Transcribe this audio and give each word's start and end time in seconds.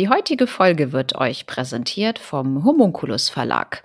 Die 0.00 0.08
heutige 0.08 0.46
Folge 0.46 0.92
wird 0.92 1.16
euch 1.16 1.44
präsentiert 1.44 2.18
vom 2.18 2.64
Homunculus 2.64 3.28
Verlag. 3.28 3.82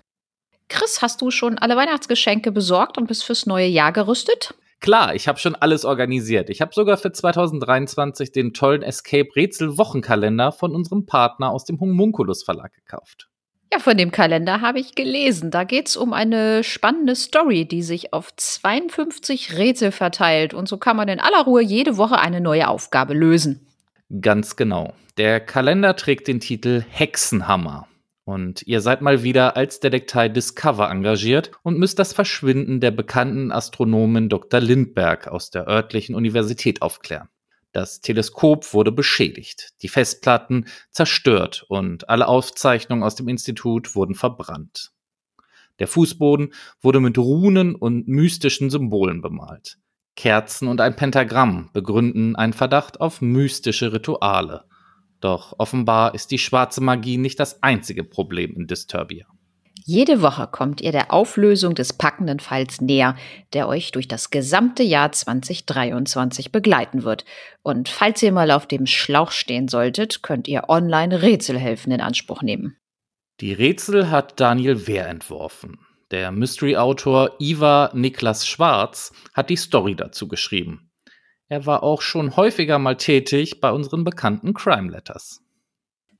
Chris, 0.69 1.01
hast 1.01 1.21
du 1.21 1.29
schon 1.29 1.57
alle 1.57 1.75
Weihnachtsgeschenke 1.75 2.53
besorgt 2.53 2.97
und 2.97 3.07
bist 3.07 3.25
fürs 3.25 3.45
neue 3.45 3.67
Jahr 3.67 3.91
gerüstet? 3.91 4.53
Klar, 4.79 5.13
ich 5.13 5.27
habe 5.27 5.39
schon 5.39 5.55
alles 5.55 5.83
organisiert. 5.83 6.49
Ich 6.49 6.61
habe 6.61 6.73
sogar 6.73 6.95
für 6.95 7.11
2023 7.11 8.31
den 8.31 8.53
tollen 8.53 8.81
Escape 8.81 9.27
Rätsel 9.35 9.77
Wochenkalender 9.77 10.53
von 10.53 10.73
unserem 10.73 11.05
Partner 11.05 11.51
aus 11.51 11.65
dem 11.65 11.81
Homunculus 11.81 12.45
Verlag 12.45 12.71
gekauft. 12.73 13.27
Ja, 13.73 13.79
von 13.79 13.97
dem 13.97 14.11
Kalender 14.11 14.61
habe 14.61 14.79
ich 14.79 14.95
gelesen. 14.95 15.51
Da 15.51 15.65
geht 15.65 15.89
es 15.89 15.97
um 15.97 16.13
eine 16.13 16.63
spannende 16.63 17.17
Story, 17.17 17.65
die 17.65 17.83
sich 17.83 18.13
auf 18.13 18.33
52 18.33 19.57
Rätsel 19.57 19.91
verteilt. 19.91 20.53
Und 20.53 20.69
so 20.69 20.77
kann 20.77 20.95
man 20.95 21.09
in 21.09 21.19
aller 21.19 21.43
Ruhe 21.43 21.61
jede 21.61 21.97
Woche 21.97 22.17
eine 22.19 22.39
neue 22.39 22.69
Aufgabe 22.69 23.13
lösen. 23.13 23.67
Ganz 24.21 24.55
genau. 24.55 24.93
Der 25.17 25.39
Kalender 25.39 25.95
trägt 25.95 26.27
den 26.27 26.39
Titel 26.39 26.83
Hexenhammer. 26.87 27.87
Und 28.23 28.63
ihr 28.65 28.81
seid 28.81 29.01
mal 29.01 29.23
wieder 29.23 29.55
als 29.55 29.79
Detektei 29.79 30.29
Discover 30.29 30.89
engagiert 30.89 31.51
und 31.63 31.77
müsst 31.77 31.99
das 31.99 32.13
Verschwinden 32.13 32.79
der 32.79 32.91
bekannten 32.91 33.51
Astronomin 33.51 34.29
Dr. 34.29 34.59
Lindberg 34.59 35.27
aus 35.27 35.51
der 35.51 35.67
örtlichen 35.67 36.15
Universität 36.15 36.81
aufklären. 36.81 37.29
Das 37.71 38.01
Teleskop 38.01 38.73
wurde 38.73 38.91
beschädigt, 38.91 39.73
die 39.81 39.89
Festplatten 39.89 40.65
zerstört 40.91 41.65
und 41.67 42.09
alle 42.09 42.27
Aufzeichnungen 42.27 43.03
aus 43.03 43.15
dem 43.15 43.27
Institut 43.27 43.95
wurden 43.95 44.15
verbrannt. 44.15 44.91
Der 45.79 45.87
Fußboden 45.87 46.53
wurde 46.79 47.01
mit 47.01 47.17
Runen 47.17 47.75
und 47.75 48.07
mystischen 48.07 48.69
Symbolen 48.69 49.21
bemalt. 49.21 49.77
Kerzen 50.15 50.67
und 50.67 50.81
ein 50.81 50.95
Pentagramm 50.95 51.69
begründen 51.73 52.35
einen 52.35 52.53
Verdacht 52.53 53.01
auf 53.01 53.21
mystische 53.21 53.93
Rituale. 53.93 54.63
Doch 55.19 55.55
offenbar 55.57 56.13
ist 56.13 56.31
die 56.31 56.37
schwarze 56.37 56.81
Magie 56.81 57.17
nicht 57.17 57.39
das 57.39 57.61
einzige 57.63 58.03
Problem 58.03 58.53
in 58.55 58.67
Disturbia. 58.67 59.25
Jede 59.87 60.23
Woche 60.23 60.47
kommt 60.47 60.81
ihr 60.81 60.91
der 60.91 61.13
Auflösung 61.13 61.75
des 61.75 61.93
packenden 61.93 62.39
Falls 62.39 62.81
näher, 62.81 63.15
der 63.53 63.67
euch 63.67 63.91
durch 63.91 64.07
das 64.07 64.31
gesamte 64.31 64.81
Jahr 64.81 65.11
2023 65.11 66.51
begleiten 66.51 67.03
wird. 67.03 67.23
Und 67.61 67.87
falls 67.87 68.23
ihr 68.23 68.31
mal 68.31 68.49
auf 68.49 68.65
dem 68.65 68.87
Schlauch 68.87 69.29
stehen 69.29 69.67
solltet, 69.67 70.23
könnt 70.23 70.47
ihr 70.47 70.69
online 70.69 71.21
Rätselhelfen 71.21 71.91
in 71.91 72.01
Anspruch 72.01 72.41
nehmen. 72.41 72.77
Die 73.41 73.53
Rätsel 73.53 74.09
hat 74.09 74.39
Daniel 74.39 74.87
Wehr 74.87 75.07
entworfen. 75.07 75.77
Der 76.15 76.31
Mystery-Autor 76.31 77.35
Iva 77.39 77.91
Niklas 77.93 78.47
Schwarz 78.47 79.11
hat 79.33 79.49
die 79.49 79.57
Story 79.57 79.97
dazu 79.97 80.29
geschrieben. 80.29 80.89
Er 81.49 81.65
war 81.65 81.83
auch 81.83 82.01
schon 82.01 82.37
häufiger 82.37 82.79
mal 82.79 82.95
tätig 82.95 83.59
bei 83.59 83.69
unseren 83.69 84.05
bekannten 84.05 84.53
Crime 84.53 84.89
Letters. 84.89 85.41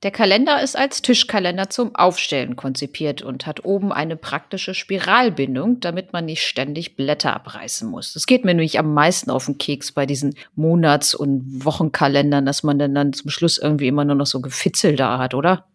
Der 0.02 0.10
Kalender 0.10 0.62
ist 0.62 0.76
als 0.76 1.00
Tischkalender 1.00 1.70
zum 1.70 1.94
Aufstellen 1.94 2.56
konzipiert 2.56 3.22
und 3.22 3.46
hat 3.46 3.64
oben 3.64 3.90
eine 3.90 4.16
praktische 4.16 4.74
Spiralbindung, 4.74 5.80
damit 5.80 6.12
man 6.12 6.26
nicht 6.26 6.42
ständig 6.42 6.96
Blätter 6.96 7.32
abreißen 7.32 7.88
muss. 7.88 8.12
Das 8.12 8.26
geht 8.26 8.44
mir 8.44 8.52
nämlich 8.52 8.78
am 8.78 8.92
meisten 8.92 9.30
auf 9.30 9.46
den 9.46 9.56
Keks 9.56 9.92
bei 9.92 10.04
diesen 10.04 10.36
Monats- 10.54 11.14
und 11.14 11.64
Wochenkalendern, 11.64 12.44
dass 12.44 12.62
man 12.62 12.78
dann, 12.78 12.94
dann 12.94 13.14
zum 13.14 13.30
Schluss 13.30 13.56
irgendwie 13.56 13.88
immer 13.88 14.04
nur 14.04 14.16
noch 14.16 14.26
so 14.26 14.42
Gefitzel 14.42 14.94
da 14.94 15.16
hat, 15.16 15.32
oder? 15.32 15.66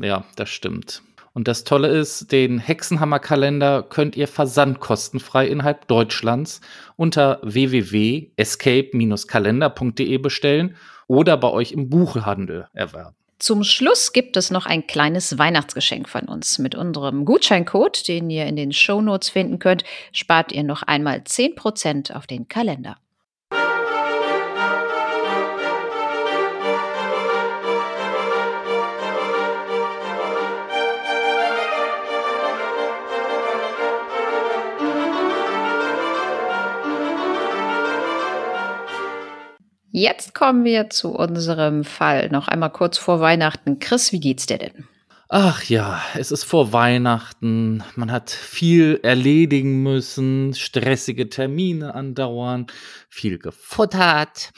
Ja, 0.00 0.24
das 0.36 0.48
stimmt. 0.48 1.02
Und 1.38 1.46
das 1.46 1.62
Tolle 1.62 1.86
ist, 1.86 2.32
den 2.32 2.58
Hexenhammer-Kalender 2.58 3.84
könnt 3.84 4.16
ihr 4.16 4.26
versandkostenfrei 4.26 5.46
innerhalb 5.46 5.86
Deutschlands 5.86 6.60
unter 6.96 7.38
www.escape-kalender.de 7.44 10.18
bestellen 10.18 10.74
oder 11.06 11.36
bei 11.36 11.48
euch 11.48 11.70
im 11.70 11.90
Buchhandel 11.90 12.66
erwerben. 12.72 13.14
Zum 13.38 13.62
Schluss 13.62 14.12
gibt 14.12 14.36
es 14.36 14.50
noch 14.50 14.66
ein 14.66 14.88
kleines 14.88 15.38
Weihnachtsgeschenk 15.38 16.08
von 16.08 16.22
uns. 16.22 16.58
Mit 16.58 16.74
unserem 16.74 17.24
Gutscheincode, 17.24 18.08
den 18.08 18.30
ihr 18.30 18.46
in 18.46 18.56
den 18.56 18.72
Shownotes 18.72 19.30
finden 19.30 19.60
könnt, 19.60 19.84
spart 20.10 20.50
ihr 20.50 20.64
noch 20.64 20.82
einmal 20.82 21.18
10% 21.18 22.14
auf 22.14 22.26
den 22.26 22.48
Kalender. 22.48 22.96
Jetzt 39.98 40.32
kommen 40.32 40.62
wir 40.62 40.90
zu 40.90 41.08
unserem 41.08 41.82
Fall. 41.82 42.28
Noch 42.28 42.46
einmal 42.46 42.70
kurz 42.70 42.98
vor 42.98 43.18
Weihnachten. 43.18 43.80
Chris, 43.80 44.12
wie 44.12 44.20
geht's 44.20 44.46
dir 44.46 44.58
denn? 44.58 44.86
Ach 45.28 45.64
ja, 45.64 46.00
es 46.14 46.30
ist 46.30 46.44
vor 46.44 46.72
Weihnachten. 46.72 47.82
Man 47.96 48.12
hat 48.12 48.30
viel 48.30 49.00
erledigen 49.02 49.82
müssen, 49.82 50.54
stressige 50.54 51.28
Termine 51.28 51.96
andauern, 51.96 52.68
viel 53.08 53.40
gefuttert. 53.40 54.52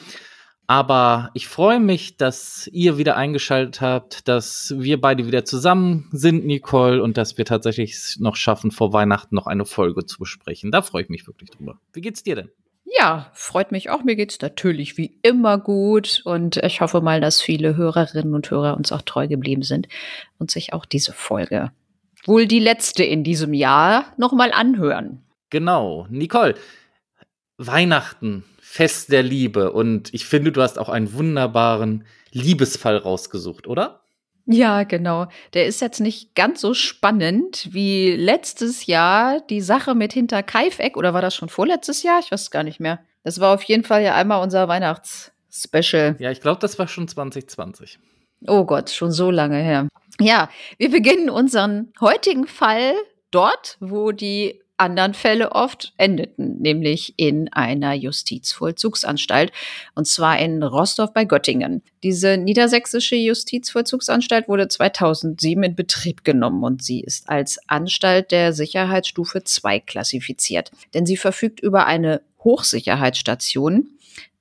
Aber 0.67 1.31
ich 1.33 1.47
freue 1.47 1.79
mich, 1.79 2.17
dass 2.17 2.69
ihr 2.71 2.99
wieder 2.99 3.17
eingeschaltet 3.17 3.81
habt, 3.81 4.27
dass 4.27 4.75
wir 4.77 5.01
beide 5.01 5.25
wieder 5.25 5.43
zusammen 5.43 6.07
sind, 6.11 6.45
Nicole, 6.45 7.01
und 7.01 7.17
dass 7.17 7.39
wir 7.39 7.45
tatsächlich 7.45 8.17
noch 8.19 8.35
schaffen, 8.35 8.69
vor 8.69 8.93
Weihnachten 8.93 9.33
noch 9.33 9.47
eine 9.47 9.65
Folge 9.65 10.05
zu 10.05 10.19
besprechen. 10.19 10.69
Da 10.71 10.83
freue 10.83 11.01
ich 11.01 11.09
mich 11.09 11.25
wirklich 11.25 11.49
drüber. 11.49 11.79
Wie 11.93 12.01
geht's 12.01 12.21
dir 12.21 12.35
denn? 12.35 12.51
Ja, 12.97 13.31
freut 13.33 13.71
mich 13.71 13.89
auch. 13.89 14.03
Mir 14.03 14.15
geht 14.15 14.31
es 14.31 14.41
natürlich 14.41 14.97
wie 14.97 15.17
immer 15.21 15.57
gut 15.57 16.21
und 16.25 16.57
ich 16.57 16.81
hoffe 16.81 17.01
mal, 17.01 17.21
dass 17.21 17.41
viele 17.41 17.77
Hörerinnen 17.77 18.33
und 18.33 18.49
Hörer 18.51 18.75
uns 18.75 18.91
auch 18.91 19.01
treu 19.01 19.27
geblieben 19.27 19.63
sind 19.63 19.87
und 20.39 20.51
sich 20.51 20.73
auch 20.73 20.85
diese 20.85 21.13
Folge, 21.13 21.71
wohl 22.25 22.47
die 22.47 22.59
letzte 22.59 23.03
in 23.03 23.23
diesem 23.23 23.53
Jahr, 23.53 24.05
nochmal 24.17 24.51
anhören. 24.51 25.23
Genau. 25.49 26.05
Nicole, 26.09 26.55
Weihnachten, 27.57 28.43
Fest 28.59 29.11
der 29.11 29.23
Liebe 29.23 29.71
und 29.71 30.13
ich 30.13 30.25
finde, 30.25 30.51
du 30.51 30.61
hast 30.61 30.77
auch 30.77 30.89
einen 30.89 31.13
wunderbaren 31.13 32.05
Liebesfall 32.31 32.97
rausgesucht, 32.97 33.67
oder? 33.67 34.00
Ja, 34.45 34.83
genau. 34.83 35.27
Der 35.53 35.65
ist 35.65 35.81
jetzt 35.81 35.99
nicht 35.99 36.35
ganz 36.35 36.61
so 36.61 36.73
spannend 36.73 37.69
wie 37.71 38.11
letztes 38.11 38.85
Jahr 38.85 39.39
die 39.41 39.61
Sache 39.61 39.95
mit 39.95 40.13
Hinterkaifeck. 40.13 40.97
Oder 40.97 41.13
war 41.13 41.21
das 41.21 41.35
schon 41.35 41.49
vorletztes 41.49 42.03
Jahr? 42.03 42.19
Ich 42.19 42.31
weiß 42.31 42.41
es 42.41 42.51
gar 42.51 42.63
nicht 42.63 42.79
mehr. 42.79 42.99
Das 43.23 43.39
war 43.39 43.53
auf 43.53 43.63
jeden 43.63 43.83
Fall 43.83 44.03
ja 44.03 44.15
einmal 44.15 44.41
unser 44.41 44.67
Weihnachtsspecial. 44.67 46.15
Ja, 46.19 46.31
ich 46.31 46.41
glaube, 46.41 46.59
das 46.59 46.79
war 46.79 46.87
schon 46.87 47.07
2020. 47.07 47.99
Oh 48.47 48.65
Gott, 48.65 48.89
schon 48.89 49.11
so 49.11 49.29
lange 49.29 49.57
her. 49.57 49.87
Ja, 50.19 50.49
wir 50.77 50.89
beginnen 50.89 51.29
unseren 51.29 51.93
heutigen 52.01 52.47
Fall 52.47 52.93
dort, 53.29 53.77
wo 53.79 54.11
die 54.11 54.61
anderen 54.81 55.13
Fälle 55.13 55.51
oft 55.53 55.93
endeten, 55.97 56.57
nämlich 56.59 57.13
in 57.15 57.53
einer 57.53 57.93
Justizvollzugsanstalt, 57.93 59.51
und 59.95 60.07
zwar 60.07 60.39
in 60.39 60.63
Rostorf 60.63 61.13
bei 61.13 61.23
Göttingen. 61.23 61.83
Diese 62.03 62.35
niedersächsische 62.37 63.15
Justizvollzugsanstalt 63.15 64.47
wurde 64.47 64.67
2007 64.67 65.63
in 65.63 65.75
Betrieb 65.75 66.23
genommen 66.23 66.63
und 66.63 66.83
sie 66.83 67.01
ist 67.01 67.29
als 67.29 67.59
Anstalt 67.69 68.31
der 68.31 68.53
Sicherheitsstufe 68.53 69.43
2 69.43 69.79
klassifiziert, 69.79 70.71
denn 70.93 71.05
sie 71.05 71.17
verfügt 71.17 71.59
über 71.59 71.85
eine 71.85 72.21
Hochsicherheitsstation, 72.43 73.87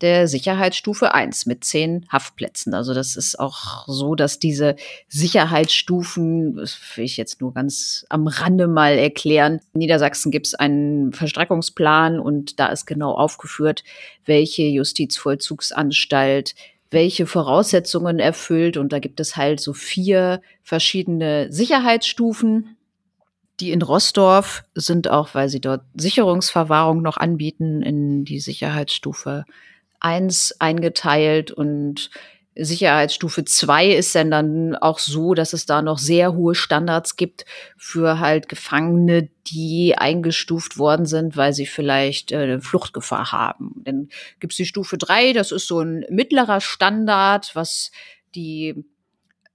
der 0.01 0.27
Sicherheitsstufe 0.29 1.15
1 1.15 1.47
mit 1.47 1.65
zehn 1.65 2.07
Haftplätzen. 2.11 2.75
Also 2.75 2.95
das 2.95 3.17
ist 3.17 3.39
auch 3.39 3.87
so, 3.87 4.15
dass 4.15 4.39
diese 4.39 4.77
Sicherheitsstufen, 5.09 6.57
das 6.57 6.79
will 6.97 7.05
ich 7.05 7.17
jetzt 7.17 7.41
nur 7.41 7.53
ganz 7.53 8.07
am 8.09 8.27
Rande 8.27 8.67
mal 8.67 8.99
erklären. 8.99 9.61
In 9.75 9.81
Niedersachsen 9.81 10.31
gibt 10.31 10.47
es 10.47 10.55
einen 10.55 11.13
Verstreckungsplan 11.13 12.19
und 12.19 12.59
da 12.59 12.69
ist 12.69 12.87
genau 12.87 13.13
aufgeführt, 13.13 13.85
welche 14.25 14.63
Justizvollzugsanstalt 14.63 16.55
welche 16.91 17.27
Voraussetzungen 17.27 18.19
erfüllt. 18.19 18.77
Und 18.77 18.93
da 18.93 18.99
gibt 18.99 19.21
es 19.21 19.37
halt 19.37 19.61
so 19.61 19.73
vier 19.73 20.43
verschiedene 20.63 21.53
Sicherheitsstufen. 21.53 22.77
Die 23.61 23.73
in 23.73 23.83
Rossdorf 23.83 24.65
sind 24.75 25.09
auch, 25.09 25.35
weil 25.35 25.49
sie 25.49 25.61
dort 25.61 25.83
Sicherungsverwahrung 25.95 27.03
noch 27.03 27.19
anbieten, 27.19 27.83
in 27.83 28.25
die 28.25 28.41
Sicherheitsstufe 28.41 29.45
1 30.01 30.57
eingeteilt 30.61 31.51
und 31.51 32.11
Sicherheitsstufe 32.57 33.45
2 33.45 33.91
ist 33.93 34.15
dann, 34.15 34.31
dann 34.31 34.75
auch 34.75 34.99
so, 34.99 35.35
dass 35.35 35.53
es 35.53 35.67
da 35.67 35.83
noch 35.83 35.99
sehr 35.99 36.35
hohe 36.35 36.55
Standards 36.55 37.17
gibt 37.17 37.45
für 37.77 38.19
halt 38.19 38.49
Gefangene, 38.49 39.29
die 39.47 39.95
eingestuft 39.97 40.77
worden 40.77 41.07
sind, 41.07 41.37
weil 41.37 41.53
sie 41.53 41.67
vielleicht 41.67 42.33
äh, 42.33 42.61
Fluchtgefahr 42.61 43.31
haben. 43.31 43.83
Dann 43.85 44.09
gibt 44.41 44.53
es 44.53 44.57
die 44.57 44.67
Stufe 44.67 44.99
3, 44.99 45.33
das 45.33 45.53
ist 45.53 45.69
so 45.69 45.81
ein 45.81 46.05
mittlerer 46.11 46.61
Standard, 46.61 47.55
was 47.55 47.93
die 48.35 48.85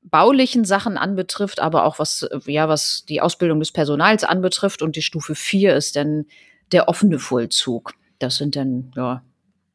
baulichen 0.09 0.65
Sachen 0.65 0.97
anbetrifft, 0.97 1.59
aber 1.59 1.85
auch 1.85 1.99
was, 1.99 2.27
ja, 2.45 2.69
was 2.69 3.05
die 3.07 3.21
Ausbildung 3.21 3.59
des 3.59 3.71
Personals 3.71 4.23
anbetrifft. 4.23 4.81
Und 4.81 4.95
die 4.95 5.01
Stufe 5.01 5.35
4 5.35 5.75
ist 5.75 5.95
dann 5.95 6.25
der 6.71 6.87
offene 6.87 7.19
Vollzug. 7.19 7.93
Das 8.19 8.37
sind 8.37 8.55
dann, 8.55 8.91
ja, 8.95 9.23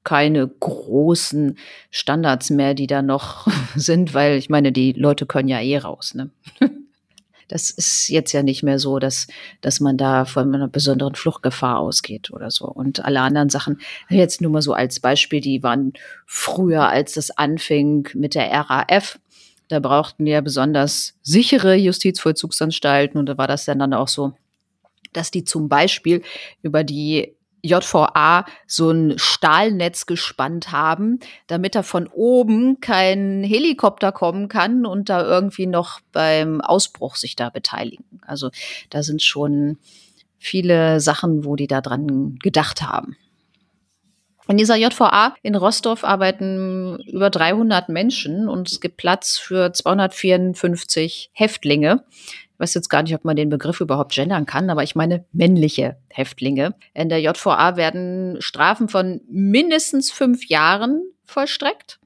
keine 0.05 0.49
großen 0.49 1.59
Standards 1.91 2.51
mehr, 2.51 2.75
die 2.75 2.87
da 2.87 3.03
noch 3.03 3.47
sind, 3.77 4.15
weil 4.15 4.37
ich 4.37 4.49
meine, 4.49 4.73
die 4.73 4.93
Leute 4.93 5.27
können 5.27 5.49
ja 5.49 5.61
eh 5.61 5.79
raus. 5.79 6.15
Ne? 6.15 6.31
Das 7.49 7.69
ist 7.69 8.09
jetzt 8.09 8.31
ja 8.31 8.45
nicht 8.45 8.63
mehr 8.63 8.79
so, 8.79 9.01
dass, 9.01 9.27
dass 9.61 9.81
man 9.81 9.97
da 9.97 10.25
von 10.25 10.55
einer 10.55 10.69
besonderen 10.69 11.17
Fluchtgefahr 11.17 11.81
ausgeht 11.81 12.31
oder 12.31 12.53
so. 12.53 12.67
Und 12.67 13.05
alle 13.05 13.23
anderen 13.23 13.51
Sachen, 13.51 13.81
jetzt 14.09 14.41
nur 14.41 14.53
mal 14.53 14.63
so 14.63 14.73
als 14.73 15.01
Beispiel, 15.01 15.41
die 15.41 15.61
waren 15.65 15.93
früher, 16.27 16.89
als 16.89 17.15
das 17.15 17.33
anfing 17.33 18.09
mit 18.15 18.37
der 18.37 18.53
RAF. 18.53 19.19
Da 19.71 19.79
brauchten 19.79 20.25
wir 20.25 20.43
besonders 20.43 21.15
sichere 21.23 21.77
Justizvollzugsanstalten 21.77 23.21
und 23.21 23.27
da 23.27 23.39
war 23.39 23.47
das 23.47 23.65
dann, 23.65 23.79
dann 23.79 23.95
auch 23.95 24.09
so, 24.09 24.33
dass 25.13 25.31
die 25.31 25.45
zum 25.45 25.69
Beispiel 25.69 26.23
über 26.61 26.83
die 26.83 27.37
JVA 27.63 28.47
so 28.67 28.91
ein 28.91 29.17
Stahlnetz 29.17 30.07
gespannt 30.07 30.73
haben, 30.73 31.21
damit 31.47 31.77
da 31.77 31.85
von 31.85 32.09
oben 32.09 32.81
kein 32.81 33.45
Helikopter 33.45 34.11
kommen 34.11 34.49
kann 34.49 34.87
und 34.87 35.09
da 35.09 35.23
irgendwie 35.23 35.67
noch 35.67 36.01
beim 36.11 36.61
Ausbruch 36.61 37.15
sich 37.15 37.37
da 37.37 37.49
beteiligen. 37.51 38.21
Also 38.27 38.51
da 38.89 39.05
sind 39.05 39.23
schon 39.23 39.79
viele 40.37 40.99
Sachen, 40.99 41.45
wo 41.45 41.55
die 41.55 41.69
da 41.69 41.81
dran 41.81 42.41
gedacht 42.43 42.83
haben. 42.83 43.17
In 44.51 44.57
dieser 44.57 44.75
JVA 44.75 45.35
in 45.43 45.55
Rostorf 45.55 46.03
arbeiten 46.03 46.99
über 47.07 47.31
300 47.31 47.89
Menschen 47.89 48.49
und 48.49 48.71
es 48.71 48.81
gibt 48.81 48.97
Platz 48.97 49.39
für 49.39 49.73
254 49.73 51.31
Häftlinge 51.33 52.05
weiß 52.61 52.75
jetzt 52.75 52.91
gar 52.91 53.03
nicht, 53.03 53.15
ob 53.15 53.25
man 53.25 53.37
den 53.37 53.49
Begriff 53.49 53.81
überhaupt 53.81 54.13
gendern 54.13 54.47
kann, 54.47 54.71
aber 54.71 54.83
ich 54.83 54.95
meine 54.95 55.25
männliche 55.33 55.97
Häftlinge. 56.09 56.75
In 56.95 57.09
der 57.09 57.21
JVA 57.21 57.77
werden 57.77 58.37
Strafen 58.41 58.89
von 58.89 59.23
mindestens 59.29 60.13
fünf 60.13 60.47
Jahren 60.47 61.03
vollstreckt 61.25 61.99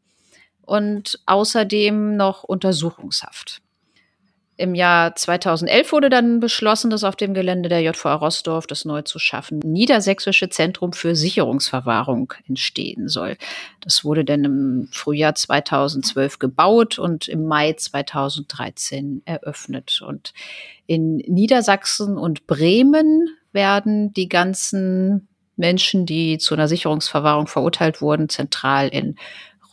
und 0.62 1.20
außerdem 1.26 2.16
noch 2.16 2.44
Untersuchungshaft. 2.44 3.60
Im 4.56 4.76
Jahr 4.76 5.16
2011 5.16 5.90
wurde 5.90 6.10
dann 6.10 6.38
beschlossen, 6.38 6.88
dass 6.90 7.02
auf 7.02 7.16
dem 7.16 7.34
Gelände 7.34 7.68
der 7.68 7.80
JVA 7.82 8.14
Rossdorf 8.14 8.68
das 8.68 8.84
neu 8.84 9.02
zu 9.02 9.18
schaffen 9.18 9.58
Niedersächsische 9.58 10.48
Zentrum 10.48 10.92
für 10.92 11.16
Sicherungsverwahrung 11.16 12.32
entstehen 12.46 13.08
soll. 13.08 13.36
Das 13.80 14.04
wurde 14.04 14.24
dann 14.24 14.44
im 14.44 14.88
Frühjahr 14.92 15.34
2012 15.34 16.38
gebaut 16.38 17.00
und 17.00 17.26
im 17.26 17.46
Mai 17.46 17.72
2013 17.72 19.22
eröffnet. 19.24 20.02
Und 20.06 20.32
in 20.86 21.16
Niedersachsen 21.16 22.16
und 22.16 22.46
Bremen 22.46 23.28
werden 23.52 24.12
die 24.12 24.28
ganzen 24.28 25.26
Menschen, 25.56 26.06
die 26.06 26.38
zu 26.38 26.54
einer 26.54 26.68
Sicherungsverwahrung 26.68 27.48
verurteilt 27.48 28.00
wurden, 28.00 28.28
zentral 28.28 28.88
in 28.88 29.16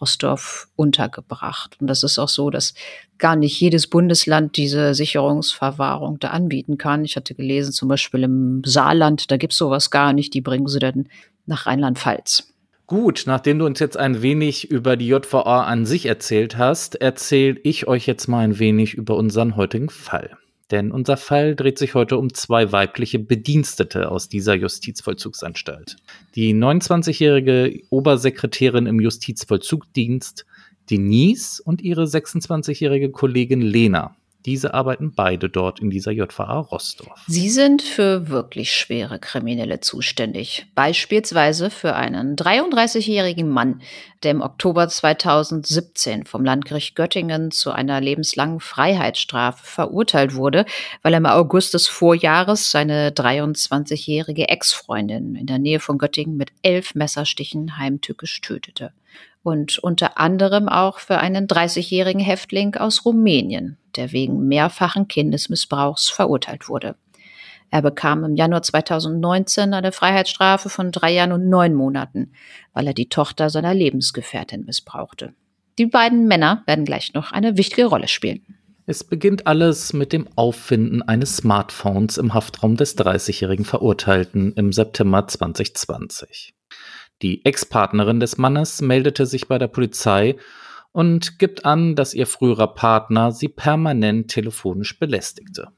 Rostorf 0.01 0.67
untergebracht. 0.75 1.77
Und 1.79 1.87
das 1.87 2.01
ist 2.01 2.17
auch 2.17 2.29
so, 2.29 2.49
dass 2.49 2.73
gar 3.21 3.37
nicht 3.37 3.57
jedes 3.61 3.87
Bundesland 3.87 4.57
diese 4.57 4.93
Sicherungsverwahrung 4.93 6.19
da 6.19 6.29
anbieten 6.29 6.77
kann. 6.77 7.05
Ich 7.05 7.15
hatte 7.15 7.33
gelesen, 7.33 7.71
zum 7.71 7.87
Beispiel 7.87 8.23
im 8.23 8.61
Saarland, 8.65 9.31
da 9.31 9.37
gibt's 9.37 9.57
sowas 9.57 9.89
gar 9.89 10.11
nicht. 10.11 10.33
Die 10.33 10.41
bringen 10.41 10.67
sie 10.67 10.79
dann 10.79 11.07
nach 11.45 11.65
Rheinland-Pfalz. 11.65 12.51
Gut, 12.87 13.23
nachdem 13.25 13.59
du 13.59 13.65
uns 13.65 13.79
jetzt 13.79 13.95
ein 13.95 14.21
wenig 14.21 14.69
über 14.69 14.97
die 14.97 15.07
JVA 15.07 15.63
an 15.63 15.85
sich 15.85 16.07
erzählt 16.07 16.57
hast, 16.57 16.95
erzähle 16.95 17.57
ich 17.63 17.87
euch 17.87 18.05
jetzt 18.05 18.27
mal 18.27 18.39
ein 18.39 18.59
wenig 18.59 18.95
über 18.95 19.15
unseren 19.15 19.55
heutigen 19.55 19.89
Fall. 19.89 20.31
Denn 20.71 20.91
unser 20.91 21.17
Fall 21.17 21.55
dreht 21.55 21.77
sich 21.77 21.95
heute 21.95 22.17
um 22.17 22.33
zwei 22.33 22.71
weibliche 22.71 23.19
Bedienstete 23.19 24.09
aus 24.09 24.29
dieser 24.29 24.55
Justizvollzugsanstalt. 24.55 25.97
Die 26.35 26.53
29-jährige 26.53 27.79
Obersekretärin 27.89 28.87
im 28.87 28.99
Justizvollzugdienst 28.99 30.45
Denise 30.91 31.61
und 31.63 31.81
ihre 31.81 32.03
26-jährige 32.03 33.11
Kollegin 33.11 33.61
Lena. 33.61 34.15
Diese 34.45 34.73
arbeiten 34.73 35.13
beide 35.13 35.49
dort 35.49 35.79
in 35.79 35.91
dieser 35.91 36.11
JVA 36.11 36.59
Rossdorf. 36.59 37.23
Sie 37.27 37.49
sind 37.49 37.83
für 37.83 38.27
wirklich 38.29 38.73
schwere 38.73 39.19
Kriminelle 39.19 39.81
zuständig. 39.81 40.65
Beispielsweise 40.73 41.69
für 41.69 41.95
einen 41.95 42.35
33-jährigen 42.35 43.47
Mann, 43.47 43.81
der 44.23 44.31
im 44.31 44.41
Oktober 44.41 44.87
2017 44.87 46.25
vom 46.25 46.43
Landgericht 46.43 46.95
Göttingen 46.95 47.51
zu 47.51 47.71
einer 47.71 48.01
lebenslangen 48.01 48.59
Freiheitsstrafe 48.59 49.63
verurteilt 49.63 50.33
wurde, 50.33 50.65
weil 51.03 51.13
er 51.13 51.19
im 51.19 51.27
August 51.27 51.75
des 51.75 51.87
Vorjahres 51.87 52.71
seine 52.71 53.11
23-jährige 53.11 54.49
Ex-Freundin 54.49 55.35
in 55.35 55.45
der 55.45 55.59
Nähe 55.59 55.79
von 55.79 55.99
Göttingen 55.99 56.35
mit 56.35 56.51
elf 56.63 56.95
Messerstichen 56.95 57.77
heimtückisch 57.77 58.41
tötete 58.41 58.91
und 59.43 59.79
unter 59.79 60.19
anderem 60.19 60.69
auch 60.69 60.99
für 60.99 61.17
einen 61.17 61.47
30-jährigen 61.47 62.21
Häftling 62.21 62.75
aus 62.75 63.05
Rumänien, 63.05 63.77
der 63.95 64.11
wegen 64.11 64.47
mehrfachen 64.47 65.07
Kindesmissbrauchs 65.07 66.09
verurteilt 66.09 66.69
wurde. 66.69 66.95
Er 67.71 67.81
bekam 67.81 68.25
im 68.25 68.35
Januar 68.35 68.63
2019 68.63 69.73
eine 69.73 69.93
Freiheitsstrafe 69.93 70.69
von 70.69 70.91
drei 70.91 71.13
Jahren 71.13 71.31
und 71.31 71.47
neun 71.47 71.73
Monaten, 71.73 72.33
weil 72.73 72.87
er 72.87 72.93
die 72.93 73.07
Tochter 73.07 73.49
seiner 73.49 73.73
Lebensgefährtin 73.73 74.65
missbrauchte. 74.65 75.33
Die 75.79 75.85
beiden 75.85 76.27
Männer 76.27 76.63
werden 76.65 76.83
gleich 76.83 77.13
noch 77.13 77.31
eine 77.31 77.57
wichtige 77.57 77.85
Rolle 77.85 78.09
spielen. 78.09 78.57
Es 78.87 79.05
beginnt 79.05 79.47
alles 79.47 79.93
mit 79.93 80.11
dem 80.11 80.27
Auffinden 80.35 81.01
eines 81.01 81.37
Smartphones 81.37 82.17
im 82.17 82.33
Haftraum 82.33 82.75
des 82.75 82.97
30-jährigen 82.97 83.63
Verurteilten 83.63 84.51
im 84.53 84.73
September 84.73 85.27
2020. 85.27 86.53
Die 87.21 87.45
Ex-Partnerin 87.45 88.19
des 88.19 88.37
Mannes 88.37 88.81
meldete 88.81 89.25
sich 89.25 89.47
bei 89.47 89.57
der 89.57 89.67
Polizei 89.67 90.37
und 90.91 91.39
gibt 91.39 91.65
an, 91.65 91.95
dass 91.95 92.13
ihr 92.13 92.27
früherer 92.27 92.73
Partner 92.73 93.31
sie 93.31 93.47
permanent 93.47 94.29
telefonisch 94.29 94.97
belästigte. 94.99 95.69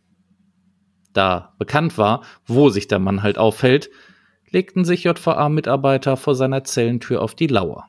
Da 1.12 1.54
bekannt 1.60 1.98
war, 1.98 2.24
wo 2.46 2.70
sich 2.70 2.88
der 2.88 3.00
Mann 3.00 3.22
halt 3.22 3.38
aufhält, 3.38 3.90
legten 4.50 4.86
sich 4.86 5.04
JVA-Mitarbeiter 5.04 6.18
vor 6.18 6.36
seiner 6.36 6.64
Zellentür 6.64 7.22
auf 7.22 7.36
die 7.36 7.48
Lauer. 7.48 7.86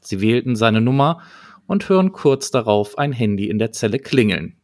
Sie 0.00 0.20
wählten 0.20 0.56
seine 0.56 0.80
Nummer 0.80 1.20
und 1.66 1.88
hören 1.88 2.12
kurz 2.12 2.50
darauf 2.50 2.98
ein 2.98 3.12
Handy 3.12 3.48
in 3.48 3.58
der 3.58 3.72
Zelle 3.72 3.98
klingeln. 3.98 4.56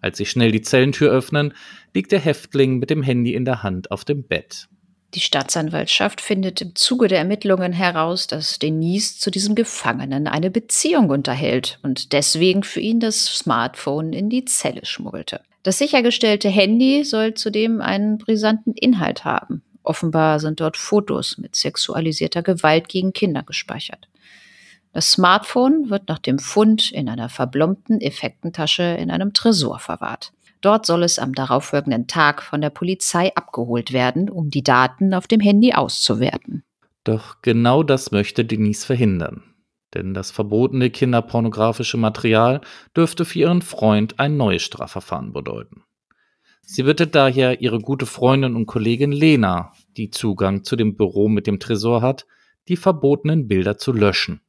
Als 0.00 0.18
sie 0.18 0.26
schnell 0.26 0.52
die 0.52 0.62
Zellentür 0.62 1.10
öffnen, 1.10 1.54
liegt 1.94 2.12
der 2.12 2.20
Häftling 2.20 2.78
mit 2.78 2.90
dem 2.90 3.02
Handy 3.02 3.34
in 3.34 3.44
der 3.44 3.62
Hand 3.62 3.90
auf 3.90 4.04
dem 4.04 4.26
Bett. 4.26 4.68
Die 5.14 5.20
Staatsanwaltschaft 5.20 6.22
findet 6.22 6.62
im 6.62 6.74
Zuge 6.74 7.06
der 7.06 7.18
Ermittlungen 7.18 7.72
heraus, 7.72 8.26
dass 8.26 8.58
Denise 8.58 9.18
zu 9.18 9.30
diesem 9.30 9.54
Gefangenen 9.54 10.26
eine 10.26 10.50
Beziehung 10.50 11.10
unterhält 11.10 11.78
und 11.82 12.12
deswegen 12.12 12.62
für 12.62 12.80
ihn 12.80 12.98
das 12.98 13.26
Smartphone 13.26 14.14
in 14.14 14.30
die 14.30 14.46
Zelle 14.46 14.86
schmuggelte. 14.86 15.42
Das 15.64 15.78
sichergestellte 15.78 16.48
Handy 16.48 17.04
soll 17.04 17.34
zudem 17.34 17.82
einen 17.82 18.16
brisanten 18.16 18.72
Inhalt 18.72 19.24
haben. 19.24 19.62
Offenbar 19.82 20.40
sind 20.40 20.60
dort 20.60 20.78
Fotos 20.78 21.36
mit 21.36 21.56
sexualisierter 21.56 22.42
Gewalt 22.42 22.88
gegen 22.88 23.12
Kinder 23.12 23.42
gespeichert. 23.42 24.08
Das 24.94 25.10
Smartphone 25.10 25.90
wird 25.90 26.08
nach 26.08 26.18
dem 26.18 26.38
Fund 26.38 26.90
in 26.90 27.08
einer 27.08 27.28
verblombten 27.28 28.00
Effektentasche 28.00 28.82
in 28.82 29.10
einem 29.10 29.32
Tresor 29.32 29.78
verwahrt. 29.78 30.32
Dort 30.62 30.86
soll 30.86 31.02
es 31.02 31.18
am 31.18 31.34
darauffolgenden 31.34 32.06
Tag 32.06 32.40
von 32.42 32.60
der 32.60 32.70
Polizei 32.70 33.34
abgeholt 33.34 33.92
werden, 33.92 34.30
um 34.30 34.48
die 34.48 34.62
Daten 34.62 35.12
auf 35.12 35.26
dem 35.26 35.40
Handy 35.40 35.74
auszuwerten. 35.74 36.62
Doch 37.04 37.42
genau 37.42 37.82
das 37.82 38.12
möchte 38.12 38.44
Denise 38.44 38.86
verhindern. 38.86 39.42
Denn 39.92 40.14
das 40.14 40.30
verbotene 40.30 40.88
kinderpornografische 40.88 41.96
Material 41.96 42.60
dürfte 42.96 43.24
für 43.24 43.40
ihren 43.40 43.60
Freund 43.60 44.20
ein 44.20 44.36
neues 44.36 44.62
Strafverfahren 44.62 45.32
bedeuten. 45.32 45.82
Sie 46.62 46.84
bittet 46.84 47.16
daher 47.16 47.60
ihre 47.60 47.80
gute 47.80 48.06
Freundin 48.06 48.54
und 48.54 48.66
Kollegin 48.66 49.10
Lena, 49.10 49.72
die 49.96 50.10
Zugang 50.10 50.62
zu 50.62 50.76
dem 50.76 50.96
Büro 50.96 51.28
mit 51.28 51.48
dem 51.48 51.58
Tresor 51.58 52.02
hat, 52.02 52.24
die 52.68 52.76
verbotenen 52.76 53.48
Bilder 53.48 53.76
zu 53.78 53.92
löschen. 53.92 54.40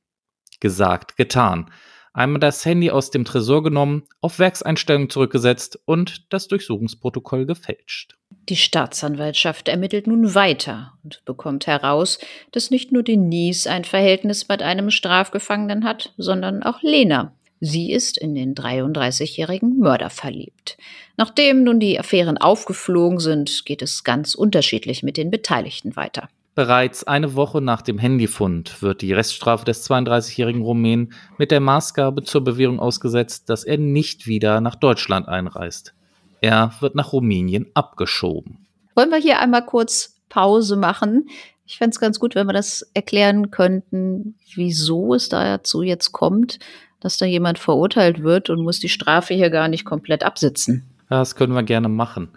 Gesagt, 0.59 1.17
getan 1.17 1.71
einmal 2.13 2.39
das 2.39 2.63
Handy 2.63 2.91
aus 2.91 3.11
dem 3.11 3.25
Tresor 3.25 3.63
genommen, 3.63 4.03
auf 4.21 4.39
Werkseinstellungen 4.39 5.09
zurückgesetzt 5.09 5.79
und 5.85 6.31
das 6.31 6.47
Durchsuchungsprotokoll 6.47 7.45
gefälscht. 7.45 8.15
Die 8.49 8.55
Staatsanwaltschaft 8.55 9.67
ermittelt 9.67 10.07
nun 10.07 10.35
weiter 10.35 10.93
und 11.03 11.23
bekommt 11.25 11.67
heraus, 11.67 12.19
dass 12.51 12.71
nicht 12.71 12.91
nur 12.91 13.03
Denise 13.03 13.67
ein 13.67 13.83
Verhältnis 13.83 14.47
mit 14.47 14.61
einem 14.61 14.91
Strafgefangenen 14.91 15.83
hat, 15.83 16.13
sondern 16.17 16.63
auch 16.63 16.81
Lena. 16.81 17.33
Sie 17.59 17.93
ist 17.93 18.17
in 18.17 18.35
den 18.35 18.55
33-jährigen 18.55 19.79
Mörder 19.79 20.09
verliebt. 20.09 20.77
Nachdem 21.15 21.63
nun 21.63 21.79
die 21.79 21.97
Affären 21.97 22.37
aufgeflogen 22.37 23.19
sind, 23.19 23.63
geht 23.65 23.81
es 23.81 24.03
ganz 24.03 24.35
unterschiedlich 24.35 25.01
mit 25.01 25.15
den 25.15 25.31
Beteiligten 25.31 25.95
weiter. 25.95 26.27
Bereits 26.55 27.03
eine 27.03 27.33
Woche 27.33 27.61
nach 27.61 27.81
dem 27.81 27.97
Handyfund 27.97 28.83
wird 28.83 29.01
die 29.01 29.11
Reststrafe 29.11 29.65
des 29.65 29.89
32-jährigen 29.89 30.61
Rumänen 30.61 31.13
mit 31.39 31.49
der 31.49 31.59
Maßgabe 31.59 32.23
zur 32.23 32.43
Bewährung 32.43 32.79
ausgesetzt, 32.79 33.49
dass 33.49 33.63
er 33.63 33.79
nicht 33.79 34.27
wieder 34.27 34.61
nach 34.61 34.75
Deutschland 34.75 35.27
einreist. 35.27 35.95
Er 36.41 36.73
wird 36.79 36.93
nach 36.93 37.11
Rumänien 37.11 37.71
abgeschoben. 37.73 38.67
Wollen 38.93 39.09
wir 39.09 39.17
hier 39.17 39.39
einmal 39.39 39.65
kurz 39.65 40.15
Pause 40.29 40.75
machen? 40.75 41.27
Ich 41.65 41.77
fände 41.77 41.95
es 41.95 41.99
ganz 41.99 42.19
gut, 42.19 42.35
wenn 42.35 42.45
wir 42.45 42.53
das 42.53 42.87
erklären 42.93 43.49
könnten, 43.49 44.35
wieso 44.53 45.15
es 45.15 45.29
dazu 45.29 45.81
jetzt 45.81 46.11
kommt, 46.11 46.59
dass 46.99 47.17
da 47.17 47.25
jemand 47.25 47.57
verurteilt 47.57 48.21
wird 48.21 48.51
und 48.51 48.61
muss 48.61 48.79
die 48.79 48.89
Strafe 48.89 49.33
hier 49.33 49.49
gar 49.49 49.69
nicht 49.69 49.85
komplett 49.85 50.23
absitzen. 50.23 50.83
Das 51.09 51.35
können 51.35 51.53
wir 51.53 51.63
gerne 51.63 51.89
machen. 51.89 52.29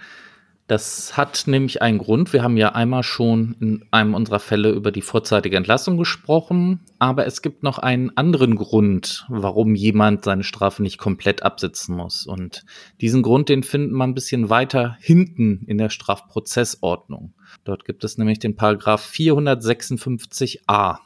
Das 0.67 1.17
hat 1.17 1.45
nämlich 1.47 1.81
einen 1.81 1.99
Grund. 1.99 2.33
Wir 2.33 2.43
haben 2.43 2.57
ja 2.57 2.71
einmal 2.75 3.05
schon 3.05 3.55
in 3.61 3.85
einem 3.93 4.15
unserer 4.15 4.41
Fälle 4.41 4.71
über 4.71 4.91
die 4.91 5.03
vorzeitige 5.03 5.57
Entlassung 5.57 5.97
gesprochen, 5.97 6.81
aber 6.99 7.25
es 7.25 7.41
gibt 7.41 7.63
noch 7.63 7.79
einen 7.79 8.17
anderen 8.17 8.57
Grund, 8.57 9.27
warum 9.29 9.77
jemand 9.77 10.25
seine 10.25 10.43
Strafe 10.43 10.83
nicht 10.83 10.99
komplett 10.99 11.45
absitzen 11.45 11.97
muss. 11.97 12.27
Und 12.27 12.65
diesen 13.01 13.23
Grund, 13.23 13.49
den 13.49 13.63
finden 13.63 13.95
wir 13.95 14.05
ein 14.05 14.15
bisschen 14.15 14.51
weiter 14.51 14.97
hinten 15.01 15.63
in 15.67 15.79
der 15.79 15.91
Strafprozessordnung. 15.91 17.35
Dort 17.63 17.85
gibt 17.85 18.03
es 18.03 18.19
nämlich 18.19 18.41
den 18.41 18.57
Paragraph 18.57 19.09
456a. 19.09 20.99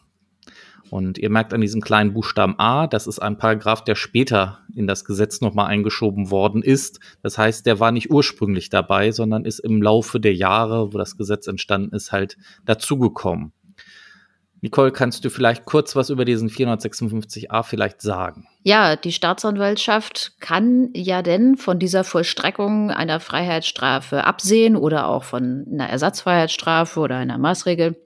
Und 0.90 1.18
ihr 1.18 1.30
merkt 1.30 1.54
an 1.54 1.60
diesem 1.60 1.80
kleinen 1.80 2.12
Buchstaben 2.12 2.58
A, 2.58 2.88
das 2.88 3.06
ist 3.06 3.20
ein 3.20 3.38
Paragraph, 3.38 3.84
der 3.84 3.94
später 3.94 4.58
in 4.74 4.88
das 4.88 5.04
Gesetz 5.04 5.40
nochmal 5.40 5.66
eingeschoben 5.66 6.32
worden 6.32 6.62
ist. 6.62 6.98
Das 7.22 7.38
heißt, 7.38 7.64
der 7.64 7.78
war 7.78 7.92
nicht 7.92 8.10
ursprünglich 8.10 8.70
dabei, 8.70 9.12
sondern 9.12 9.44
ist 9.44 9.60
im 9.60 9.80
Laufe 9.80 10.18
der 10.18 10.34
Jahre, 10.34 10.92
wo 10.92 10.98
das 10.98 11.16
Gesetz 11.16 11.46
entstanden 11.46 11.94
ist, 11.94 12.10
halt 12.10 12.36
dazugekommen. 12.64 13.52
Nicole, 14.62 14.90
kannst 14.92 15.24
du 15.24 15.30
vielleicht 15.30 15.64
kurz 15.64 15.96
was 15.96 16.10
über 16.10 16.24
diesen 16.24 16.50
456a 16.50 17.62
vielleicht 17.62 18.02
sagen? 18.02 18.46
Ja, 18.62 18.96
die 18.96 19.12
Staatsanwaltschaft 19.12 20.34
kann 20.40 20.90
ja 20.92 21.22
denn 21.22 21.56
von 21.56 21.78
dieser 21.78 22.04
Vollstreckung 22.04 22.90
einer 22.90 23.20
Freiheitsstrafe 23.20 24.24
absehen 24.24 24.76
oder 24.76 25.08
auch 25.08 25.24
von 25.24 25.66
einer 25.72 25.88
Ersatzfreiheitsstrafe 25.88 27.00
oder 27.00 27.16
einer 27.16 27.38
Maßregel 27.38 27.96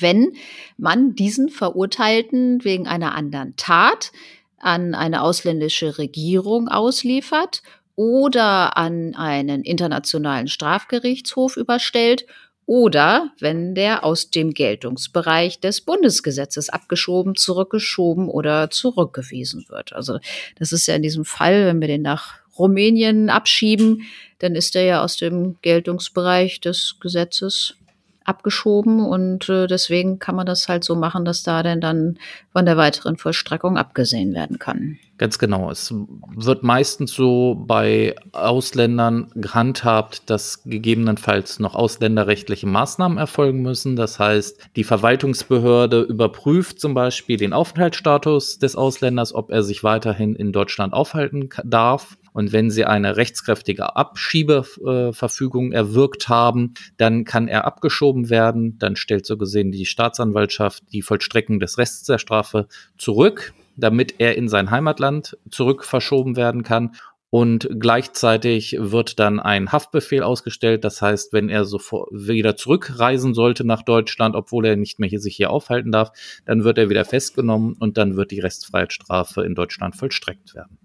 wenn 0.00 0.32
man 0.76 1.14
diesen 1.14 1.48
Verurteilten 1.48 2.64
wegen 2.64 2.86
einer 2.86 3.14
anderen 3.14 3.56
Tat 3.56 4.12
an 4.58 4.94
eine 4.94 5.22
ausländische 5.22 5.98
Regierung 5.98 6.68
ausliefert 6.68 7.62
oder 7.96 8.76
an 8.76 9.14
einen 9.14 9.62
internationalen 9.62 10.48
Strafgerichtshof 10.48 11.56
überstellt 11.56 12.26
oder 12.66 13.30
wenn 13.40 13.74
der 13.74 14.04
aus 14.04 14.30
dem 14.30 14.52
Geltungsbereich 14.52 15.60
des 15.60 15.82
Bundesgesetzes 15.82 16.70
abgeschoben, 16.70 17.34
zurückgeschoben 17.34 18.28
oder 18.28 18.70
zurückgewiesen 18.70 19.66
wird. 19.68 19.92
Also 19.92 20.18
das 20.58 20.72
ist 20.72 20.86
ja 20.86 20.94
in 20.94 21.02
diesem 21.02 21.24
Fall, 21.24 21.66
wenn 21.66 21.80
wir 21.80 21.88
den 21.88 22.02
nach 22.02 22.38
Rumänien 22.58 23.30
abschieben, 23.30 24.04
dann 24.38 24.54
ist 24.54 24.76
er 24.76 24.84
ja 24.84 25.04
aus 25.04 25.16
dem 25.16 25.56
Geltungsbereich 25.60 26.60
des 26.60 26.96
Gesetzes 27.00 27.76
abgeschoben 28.24 29.04
und 29.04 29.48
äh, 29.48 29.66
deswegen 29.66 30.18
kann 30.18 30.36
man 30.36 30.46
das 30.46 30.68
halt 30.68 30.84
so 30.84 30.94
machen, 30.94 31.24
dass 31.24 31.42
da 31.42 31.62
denn 31.62 31.80
dann 31.80 32.18
von 32.52 32.64
der 32.64 32.76
weiteren 32.76 33.16
Vollstreckung 33.16 33.76
abgesehen 33.76 34.34
werden 34.34 34.58
kann. 34.58 34.98
Ganz 35.16 35.38
genau. 35.38 35.70
Es 35.70 35.94
wird 36.34 36.64
meistens 36.64 37.12
so 37.12 37.54
bei 37.54 38.16
Ausländern 38.32 39.30
gehandhabt, 39.36 40.28
dass 40.28 40.64
gegebenenfalls 40.64 41.60
noch 41.60 41.76
ausländerrechtliche 41.76 42.66
Maßnahmen 42.66 43.16
erfolgen 43.16 43.62
müssen. 43.62 43.94
Das 43.94 44.18
heißt, 44.18 44.70
die 44.74 44.82
Verwaltungsbehörde 44.82 46.00
überprüft 46.00 46.80
zum 46.80 46.94
Beispiel 46.94 47.36
den 47.36 47.52
Aufenthaltsstatus 47.52 48.58
des 48.58 48.74
Ausländers, 48.74 49.32
ob 49.32 49.50
er 49.50 49.62
sich 49.62 49.84
weiterhin 49.84 50.34
in 50.34 50.52
Deutschland 50.52 50.92
aufhalten 50.92 51.48
darf. 51.62 52.16
Und 52.34 52.52
wenn 52.52 52.68
sie 52.68 52.84
eine 52.84 53.16
rechtskräftige 53.16 53.94
Abschiebeverfügung 53.94 55.70
erwirkt 55.70 56.28
haben, 56.28 56.74
dann 56.96 57.24
kann 57.24 57.46
er 57.46 57.64
abgeschoben 57.64 58.28
werden. 58.28 58.76
Dann 58.78 58.96
stellt 58.96 59.24
so 59.24 59.38
gesehen 59.38 59.70
die 59.70 59.86
Staatsanwaltschaft 59.86 60.82
die 60.92 61.02
Vollstreckung 61.02 61.60
des 61.60 61.78
Rests 61.78 62.02
der 62.02 62.18
Strafe 62.18 62.66
zurück, 62.98 63.54
damit 63.76 64.16
er 64.18 64.36
in 64.36 64.48
sein 64.48 64.72
Heimatland 64.72 65.38
zurück 65.48 65.84
verschoben 65.84 66.34
werden 66.34 66.64
kann. 66.64 66.96
Und 67.30 67.68
gleichzeitig 67.78 68.76
wird 68.80 69.20
dann 69.20 69.38
ein 69.38 69.70
Haftbefehl 69.70 70.24
ausgestellt. 70.24 70.82
Das 70.82 71.02
heißt, 71.02 71.32
wenn 71.32 71.48
er 71.48 71.64
sofort 71.64 72.08
wieder 72.10 72.56
zurückreisen 72.56 73.32
sollte 73.34 73.64
nach 73.64 73.82
Deutschland, 73.82 74.34
obwohl 74.34 74.66
er 74.66 74.74
nicht 74.74 74.98
mehr 74.98 75.08
hier 75.08 75.20
sich 75.20 75.36
hier 75.36 75.50
aufhalten 75.50 75.92
darf, 75.92 76.10
dann 76.46 76.64
wird 76.64 76.78
er 76.78 76.90
wieder 76.90 77.04
festgenommen 77.04 77.74
und 77.78 77.96
dann 77.96 78.16
wird 78.16 78.32
die 78.32 78.40
Restfreiheitsstrafe 78.40 79.44
in 79.44 79.54
Deutschland 79.54 79.94
vollstreckt 79.94 80.56
werden. 80.56 80.78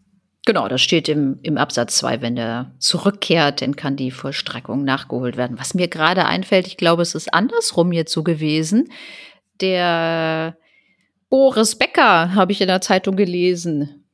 Genau, 0.50 0.68
das 0.68 0.82
steht 0.82 1.08
im, 1.10 1.38
im 1.44 1.60
Absatz 1.60 1.98
2, 1.98 2.24
wenn 2.24 2.36
der 2.36 2.72
zurückkehrt, 2.80 3.62
dann 3.62 3.76
kann 3.76 3.96
die 3.96 4.10
Vollstreckung 4.10 4.84
nachgeholt 4.84 5.38
werden. 5.38 5.60
Was 5.60 5.76
mir 5.76 5.88
gerade 5.88 6.26
einfällt, 6.26 6.66
ich 6.66 6.76
glaube, 6.76 7.04
es 7.04 7.14
ist 7.14 7.32
andersrum 7.32 7.92
jetzt 7.92 8.12
so 8.12 8.24
gewesen. 8.24 8.92
Der 9.62 10.58
Boris 11.30 11.76
Becker, 11.76 12.34
habe 12.34 12.52
ich 12.52 12.62
in 12.62 12.68
der 12.68 12.82
Zeitung 12.82 13.16
gelesen, 13.16 14.08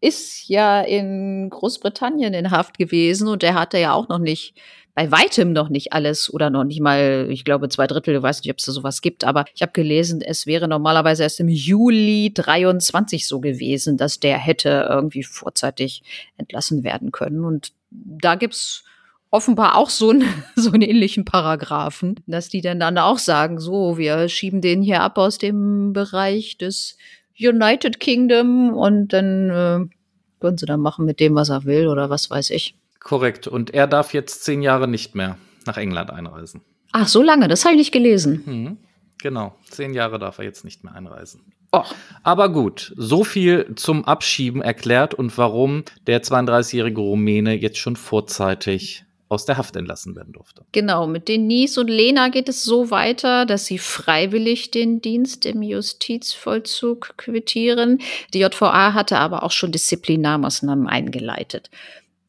ist 0.00 0.48
ja 0.48 0.80
in 0.80 1.48
Großbritannien 1.48 2.34
in 2.34 2.50
Haft 2.50 2.76
gewesen 2.76 3.28
und 3.28 3.42
der 3.42 3.54
hatte 3.54 3.78
ja 3.78 3.92
auch 3.92 4.08
noch 4.08 4.18
nicht 4.18 4.56
bei 4.98 5.12
weitem 5.12 5.52
noch 5.52 5.68
nicht 5.68 5.92
alles 5.92 6.28
oder 6.34 6.50
noch 6.50 6.64
nicht 6.64 6.80
mal, 6.80 7.28
ich 7.30 7.44
glaube, 7.44 7.68
zwei 7.68 7.86
Drittel, 7.86 8.16
ich 8.16 8.22
weiß 8.22 8.42
nicht, 8.42 8.50
ob 8.50 8.58
es 8.58 8.64
da 8.64 8.72
sowas 8.72 9.00
gibt, 9.00 9.22
aber 9.22 9.44
ich 9.54 9.62
habe 9.62 9.70
gelesen, 9.70 10.20
es 10.22 10.44
wäre 10.44 10.66
normalerweise 10.66 11.22
erst 11.22 11.38
im 11.38 11.48
Juli 11.48 12.32
23 12.34 13.24
so 13.24 13.38
gewesen, 13.38 13.96
dass 13.96 14.18
der 14.18 14.38
hätte 14.38 14.88
irgendwie 14.90 15.22
vorzeitig 15.22 16.02
entlassen 16.36 16.82
werden 16.82 17.12
können. 17.12 17.44
Und 17.44 17.70
da 17.92 18.34
gibt's 18.34 18.82
offenbar 19.30 19.76
auch 19.76 19.88
so, 19.88 20.10
ein, 20.10 20.24
so 20.56 20.72
einen 20.72 20.82
ähnlichen 20.82 21.24
Paragraphen, 21.24 22.16
dass 22.26 22.48
die 22.48 22.60
dann, 22.60 22.80
dann 22.80 22.98
auch 22.98 23.18
sagen, 23.18 23.60
so, 23.60 23.98
wir 23.98 24.28
schieben 24.28 24.62
den 24.62 24.82
hier 24.82 25.00
ab 25.00 25.16
aus 25.16 25.38
dem 25.38 25.92
Bereich 25.92 26.58
des 26.58 26.98
United 27.38 28.00
Kingdom 28.00 28.74
und 28.74 29.12
dann 29.12 29.48
äh, 29.48 29.94
können 30.40 30.58
sie 30.58 30.66
dann 30.66 30.80
machen 30.80 31.04
mit 31.04 31.20
dem, 31.20 31.36
was 31.36 31.50
er 31.50 31.66
will 31.66 31.86
oder 31.86 32.10
was 32.10 32.30
weiß 32.30 32.50
ich. 32.50 32.74
Korrekt. 33.00 33.46
Und 33.46 33.74
er 33.74 33.86
darf 33.86 34.12
jetzt 34.14 34.44
zehn 34.44 34.62
Jahre 34.62 34.88
nicht 34.88 35.14
mehr 35.14 35.38
nach 35.66 35.76
England 35.76 36.10
einreisen. 36.10 36.62
Ach, 36.92 37.08
so 37.08 37.22
lange, 37.22 37.48
das 37.48 37.64
habe 37.64 37.74
ich 37.74 37.78
nicht 37.78 37.92
gelesen. 37.92 38.42
Mhm. 38.44 38.78
Genau, 39.20 39.54
zehn 39.68 39.94
Jahre 39.94 40.18
darf 40.18 40.38
er 40.38 40.44
jetzt 40.44 40.64
nicht 40.64 40.84
mehr 40.84 40.94
einreisen. 40.94 41.52
Och. 41.74 41.94
Aber 42.22 42.50
gut, 42.50 42.94
so 42.96 43.24
viel 43.24 43.74
zum 43.74 44.04
Abschieben 44.04 44.62
erklärt 44.62 45.12
und 45.12 45.36
warum 45.36 45.84
der 46.06 46.22
32-jährige 46.22 47.00
Rumäne 47.00 47.54
jetzt 47.54 47.78
schon 47.78 47.96
vorzeitig 47.96 49.04
aus 49.28 49.44
der 49.44 49.58
Haft 49.58 49.76
entlassen 49.76 50.16
werden 50.16 50.32
durfte. 50.32 50.64
Genau, 50.72 51.06
mit 51.06 51.28
Denise 51.28 51.78
und 51.78 51.88
Lena 51.88 52.28
geht 52.28 52.48
es 52.48 52.64
so 52.64 52.90
weiter, 52.90 53.44
dass 53.44 53.66
sie 53.66 53.78
freiwillig 53.78 54.70
den 54.70 55.02
Dienst 55.02 55.44
im 55.44 55.60
Justizvollzug 55.60 57.14
quittieren. 57.18 58.00
Die 58.32 58.40
JVA 58.40 58.94
hatte 58.94 59.18
aber 59.18 59.42
auch 59.42 59.50
schon 59.50 59.72
Disziplinarmaßnahmen 59.72 60.86
eingeleitet. 60.86 61.68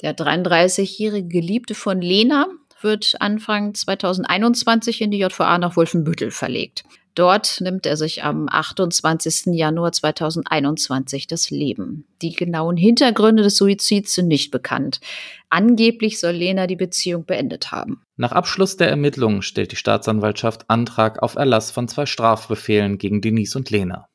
Der 0.01 0.15
33-jährige 0.15 1.27
Geliebte 1.27 1.75
von 1.75 2.01
Lena 2.01 2.47
wird 2.81 3.15
Anfang 3.19 3.73
2021 3.73 5.01
in 5.01 5.11
die 5.11 5.19
JVA 5.19 5.57
nach 5.57 5.75
Wolfenbüttel 5.75 6.31
verlegt. 6.31 6.83
Dort 7.15 7.59
nimmt 7.59 7.85
er 7.85 7.97
sich 7.97 8.23
am 8.23 8.47
28. 8.49 9.47
Januar 9.47 9.91
2021 9.91 11.27
das 11.27 11.49
Leben. 11.49 12.05
Die 12.21 12.31
genauen 12.31 12.77
Hintergründe 12.77 13.43
des 13.43 13.57
Suizids 13.57 14.15
sind 14.15 14.29
nicht 14.29 14.51
bekannt. 14.51 15.01
Angeblich 15.49 16.21
soll 16.21 16.31
Lena 16.31 16.65
die 16.65 16.77
Beziehung 16.77 17.25
beendet 17.25 17.73
haben. 17.73 18.01
Nach 18.15 18.31
Abschluss 18.31 18.77
der 18.77 18.89
Ermittlungen 18.89 19.41
stellt 19.41 19.73
die 19.73 19.75
Staatsanwaltschaft 19.75 20.69
Antrag 20.69 21.21
auf 21.21 21.35
Erlass 21.35 21.71
von 21.71 21.89
zwei 21.89 22.05
Strafbefehlen 22.05 22.99
gegen 22.99 23.19
Denise 23.19 23.57
und 23.57 23.69
Lena. 23.69 24.07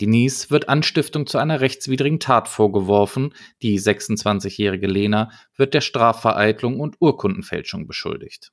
Denise 0.00 0.50
wird 0.50 0.68
Anstiftung 0.68 1.26
zu 1.26 1.38
einer 1.38 1.60
rechtswidrigen 1.60 2.20
Tat 2.20 2.48
vorgeworfen, 2.48 3.32
die 3.62 3.80
26-jährige 3.80 4.86
Lena 4.86 5.30
wird 5.56 5.72
der 5.72 5.80
Strafvereitlung 5.80 6.80
und 6.80 6.96
Urkundenfälschung 7.00 7.86
beschuldigt. 7.86 8.52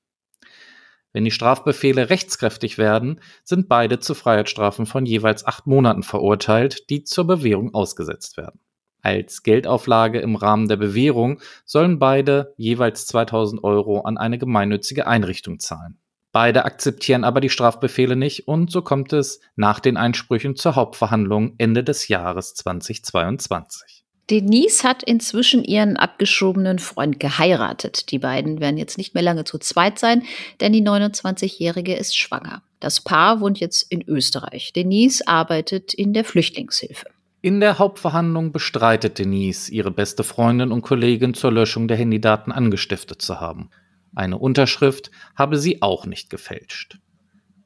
Wenn 1.11 1.25
die 1.25 1.31
Strafbefehle 1.31 2.09
rechtskräftig 2.09 2.77
werden, 2.77 3.19
sind 3.43 3.69
beide 3.69 3.99
zu 3.99 4.15
Freiheitsstrafen 4.15 4.85
von 4.85 5.05
jeweils 5.05 5.45
acht 5.45 5.67
Monaten 5.67 6.01
verurteilt, 6.01 6.89
die 6.89 7.03
zur 7.03 7.27
Bewährung 7.27 7.73
ausgesetzt 7.73 8.37
werden. 8.37 8.59
Als 9.03 9.43
Geldauflage 9.43 10.21
im 10.21 10.35
Rahmen 10.37 10.69
der 10.69 10.77
Bewährung 10.77 11.41
sollen 11.65 11.99
beide 11.99 12.53
jeweils 12.57 13.05
2000 13.05 13.63
Euro 13.63 14.01
an 14.01 14.17
eine 14.17 14.39
gemeinnützige 14.39 15.05
Einrichtung 15.05 15.59
zahlen. 15.59 15.99
Beide 16.33 16.65
akzeptieren 16.65 17.23
aber 17.23 17.41
die 17.41 17.49
Strafbefehle 17.49 18.15
nicht 18.15 18.47
und 18.47 18.71
so 18.71 18.81
kommt 18.81 19.13
es 19.13 19.39
nach 19.55 19.79
den 19.79 19.97
Einsprüchen 19.97 20.55
zur 20.55 20.75
Hauptverhandlung 20.75 21.53
Ende 21.59 21.83
des 21.83 22.07
Jahres 22.07 22.55
2022. 22.55 24.03
Denise 24.31 24.83
hat 24.83 25.03
inzwischen 25.03 25.63
ihren 25.63 25.95
abgeschobenen 25.95 26.79
Freund 26.79 27.19
geheiratet. 27.19 28.09
Die 28.09 28.17
beiden 28.17 28.59
werden 28.61 28.77
jetzt 28.77 28.97
nicht 28.97 29.13
mehr 29.13 29.21
lange 29.21 29.43
zu 29.43 29.59
zweit 29.59 29.99
sein, 29.99 30.23
denn 30.59 30.73
die 30.73 30.81
29-Jährige 30.81 31.93
ist 31.93 32.17
schwanger. 32.17 32.63
Das 32.79 32.99
Paar 32.99 33.39
wohnt 33.39 33.59
jetzt 33.59 33.91
in 33.91 34.01
Österreich. 34.01 34.73
Denise 34.73 35.27
arbeitet 35.27 35.93
in 35.93 36.13
der 36.13 36.25
Flüchtlingshilfe. 36.25 37.05
In 37.41 37.59
der 37.59 37.77
Hauptverhandlung 37.77 38.51
bestreitet 38.51 39.19
Denise, 39.19 39.69
ihre 39.69 39.91
beste 39.91 40.23
Freundin 40.23 40.71
und 40.71 40.81
Kollegin 40.81 41.35
zur 41.35 41.51
Löschung 41.51 41.87
der 41.87 41.97
Handydaten 41.97 42.51
angestiftet 42.51 43.21
zu 43.21 43.39
haben. 43.39 43.69
Eine 44.15 44.37
Unterschrift 44.37 45.11
habe 45.35 45.57
sie 45.57 45.81
auch 45.81 46.05
nicht 46.05 46.29
gefälscht. 46.29 46.99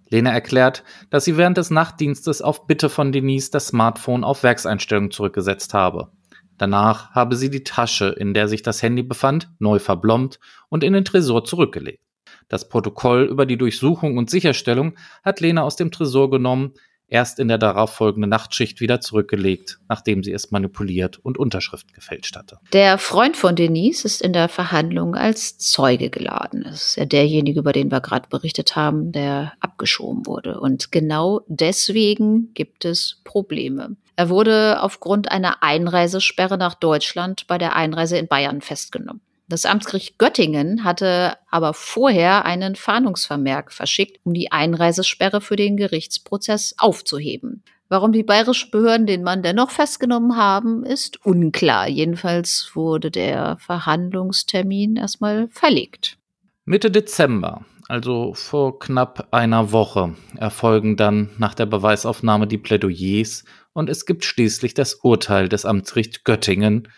Lena 0.09 0.31
erklärt, 0.31 0.83
dass 1.09 1.25
sie 1.25 1.37
während 1.37 1.57
des 1.57 1.69
Nachtdienstes 1.69 2.41
auf 2.41 2.65
Bitte 2.65 2.89
von 2.89 3.11
Denise 3.11 3.51
das 3.51 3.67
Smartphone 3.67 4.23
auf 4.23 4.43
Werkseinstellung 4.43 5.11
zurückgesetzt 5.11 5.73
habe. 5.73 6.11
Danach 6.57 7.11
habe 7.11 7.35
sie 7.35 7.49
die 7.49 7.63
Tasche, 7.63 8.07
in 8.07 8.33
der 8.33 8.47
sich 8.47 8.63
das 8.63 8.81
Handy 8.81 9.03
befand, 9.03 9.49
neu 9.59 9.79
verblombt 9.79 10.39
und 10.69 10.83
in 10.83 10.93
den 10.93 11.05
Tresor 11.05 11.43
zurückgelegt. 11.43 12.01
Das 12.47 12.69
Protokoll 12.69 13.25
über 13.25 13.45
die 13.45 13.57
Durchsuchung 13.57 14.17
und 14.17 14.29
Sicherstellung 14.29 14.97
hat 15.23 15.41
Lena 15.41 15.63
aus 15.63 15.75
dem 15.75 15.91
Tresor 15.91 16.29
genommen, 16.29 16.73
erst 17.07 17.39
in 17.39 17.47
der 17.47 17.57
darauffolgenden 17.57 18.29
Nachtschicht 18.29 18.81
wieder 18.81 19.01
zurückgelegt, 19.01 19.79
nachdem 19.87 20.23
sie 20.23 20.33
es 20.33 20.51
manipuliert 20.51 21.17
und 21.17 21.37
Unterschrift 21.37 21.93
gefälscht 21.93 22.35
hatte. 22.35 22.59
Der 22.73 22.97
Freund 22.97 23.37
von 23.37 23.55
Denise 23.55 24.05
ist 24.05 24.21
in 24.21 24.33
der 24.33 24.49
Verhandlung 24.49 25.15
als 25.15 25.57
Zeuge 25.57 26.09
geladen. 26.09 26.63
Das 26.63 26.89
ist 26.89 26.97
ja 26.97 27.05
derjenige, 27.05 27.59
über 27.59 27.73
den 27.73 27.91
wir 27.91 28.01
gerade 28.01 28.27
berichtet 28.29 28.75
haben, 28.75 29.11
der 29.11 29.53
abgeschoben 29.59 30.25
wurde. 30.25 30.59
Und 30.59 30.91
genau 30.91 31.41
deswegen 31.47 32.53
gibt 32.53 32.85
es 32.85 33.21
Probleme. 33.23 33.95
Er 34.15 34.29
wurde 34.29 34.81
aufgrund 34.81 35.31
einer 35.31 35.61
Einreisesperre 35.61 36.57
nach 36.57 36.73
Deutschland 36.73 37.45
bei 37.47 37.57
der 37.59 37.75
Einreise 37.75 38.17
in 38.17 38.27
Bayern 38.27 38.61
festgenommen. 38.61 39.21
Das 39.49 39.65
Amtsgericht 39.65 40.17
Göttingen 40.17 40.83
hatte 40.83 41.37
aber 41.49 41.73
vorher 41.73 42.43
einen 42.43 42.75
Fahndungsvermerk 42.75 43.71
verschickt, 43.71 44.19
um 44.23 44.33
die 44.33 44.51
Einreisesperre 44.51 45.39
für 45.39 45.55
den 45.55 45.77
Gerichtsprozess 45.77 46.75
aufzuheben. 46.77 47.63
Warum 47.89 48.11
die 48.11 48.23
bayerischen 48.23 48.71
Behörden 48.71 49.07
den 49.07 49.23
Mann 49.23 49.43
dennoch 49.43 49.71
festgenommen 49.71 50.35
haben, 50.35 50.83
ist 50.83 51.25
unklar. 51.25 51.87
Jedenfalls 51.87 52.71
wurde 52.73 53.09
der 53.09 53.57
Verhandlungstermin 53.59 54.97
erstmal 54.97 55.47
verlegt. 55.47 56.17
Mitte 56.65 56.91
Dezember, 56.91 57.63
also 57.87 58.33
vor 58.33 58.79
knapp 58.79 59.29
einer 59.31 59.71
Woche, 59.71 60.15
erfolgen 60.35 60.97
dann 60.97 61.29
nach 61.37 61.53
der 61.53 61.65
Beweisaufnahme 61.65 62.47
die 62.47 62.57
Plädoyers 62.57 63.45
und 63.71 63.89
es 63.89 64.05
gibt 64.05 64.25
schließlich 64.25 64.73
das 64.73 64.95
Urteil 64.95 65.47
des 65.47 65.63
Amtsgerichts 65.63 66.25
Göttingen, 66.25 66.89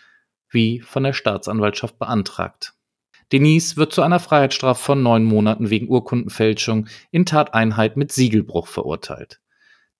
wie 0.50 0.80
von 0.80 1.04
der 1.04 1.12
Staatsanwaltschaft 1.12 1.98
beantragt. 1.98 2.74
Denise 3.32 3.76
wird 3.76 3.92
zu 3.92 4.02
einer 4.02 4.18
Freiheitsstrafe 4.18 4.82
von 4.82 5.02
neun 5.02 5.24
Monaten 5.24 5.70
wegen 5.70 5.88
Urkundenfälschung 5.88 6.88
in 7.10 7.26
Tateinheit 7.26 7.96
mit 7.96 8.12
Siegelbruch 8.12 8.66
verurteilt. 8.66 9.40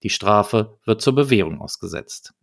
Die 0.02 0.10
Strafe 0.10 0.78
wird 0.84 1.00
zur 1.00 1.14
Bewährung 1.14 1.60
ausgesetzt. 1.60 2.34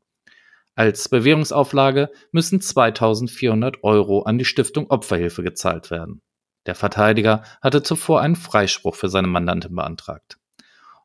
Als 0.76 1.10
Bewährungsauflage 1.10 2.10
müssen 2.32 2.62
2400 2.62 3.84
Euro 3.84 4.22
an 4.22 4.38
die 4.38 4.46
Stiftung 4.46 4.90
Opferhilfe 4.90 5.44
gezahlt 5.44 5.90
werden. 5.90 6.22
Der 6.68 6.76
Verteidiger 6.76 7.44
hatte 7.62 7.82
zuvor 7.82 8.22
einen 8.22 8.36
Freispruch 8.36 8.96
für 8.96 9.10
seine 9.10 9.28
Mandantin 9.28 9.76
beantragt. 9.76 10.38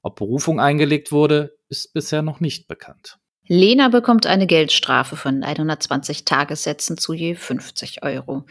Ob 0.03 0.17
Berufung 0.17 0.61
eingelegt 0.61 1.11
wurde, 1.11 1.57
ist 1.69 1.95
bisher 1.95 2.23
noch 2.23 2.41
nicht 2.41 2.69
bekannt. 2.69 3.19
Lena 3.49 3.89
bekommt 3.89 4.27
eine 4.27 4.47
Geldstrafe 4.47 5.17
von 5.17 5.43
120 5.43 6.25
Tagessätzen 6.25 6.97
zu 6.97 7.13
je 7.13 7.35
50 7.35 8.03
Euro. 8.03 8.45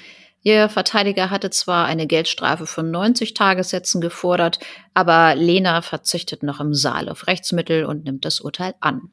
Ihr 0.44 0.70
Verteidiger 0.70 1.30
hatte 1.30 1.50
zwar 1.52 1.86
eine 1.86 2.08
Geldstrafe 2.08 2.66
von 2.66 2.90
90 2.90 3.34
Tagessätzen 3.34 4.02
gefordert, 4.02 4.60
aber 4.94 5.36
Lena 5.36 5.82
verzichtet 5.82 6.44
noch 6.44 6.60
im 6.60 6.74
Saal 6.74 7.10
auf 7.10 7.28
Rechtsmittel 7.28 7.86
und 7.86 8.06
nimmt 8.06 8.26
das 8.26 8.42
Urteil 8.42 8.74
an. 8.80 9.12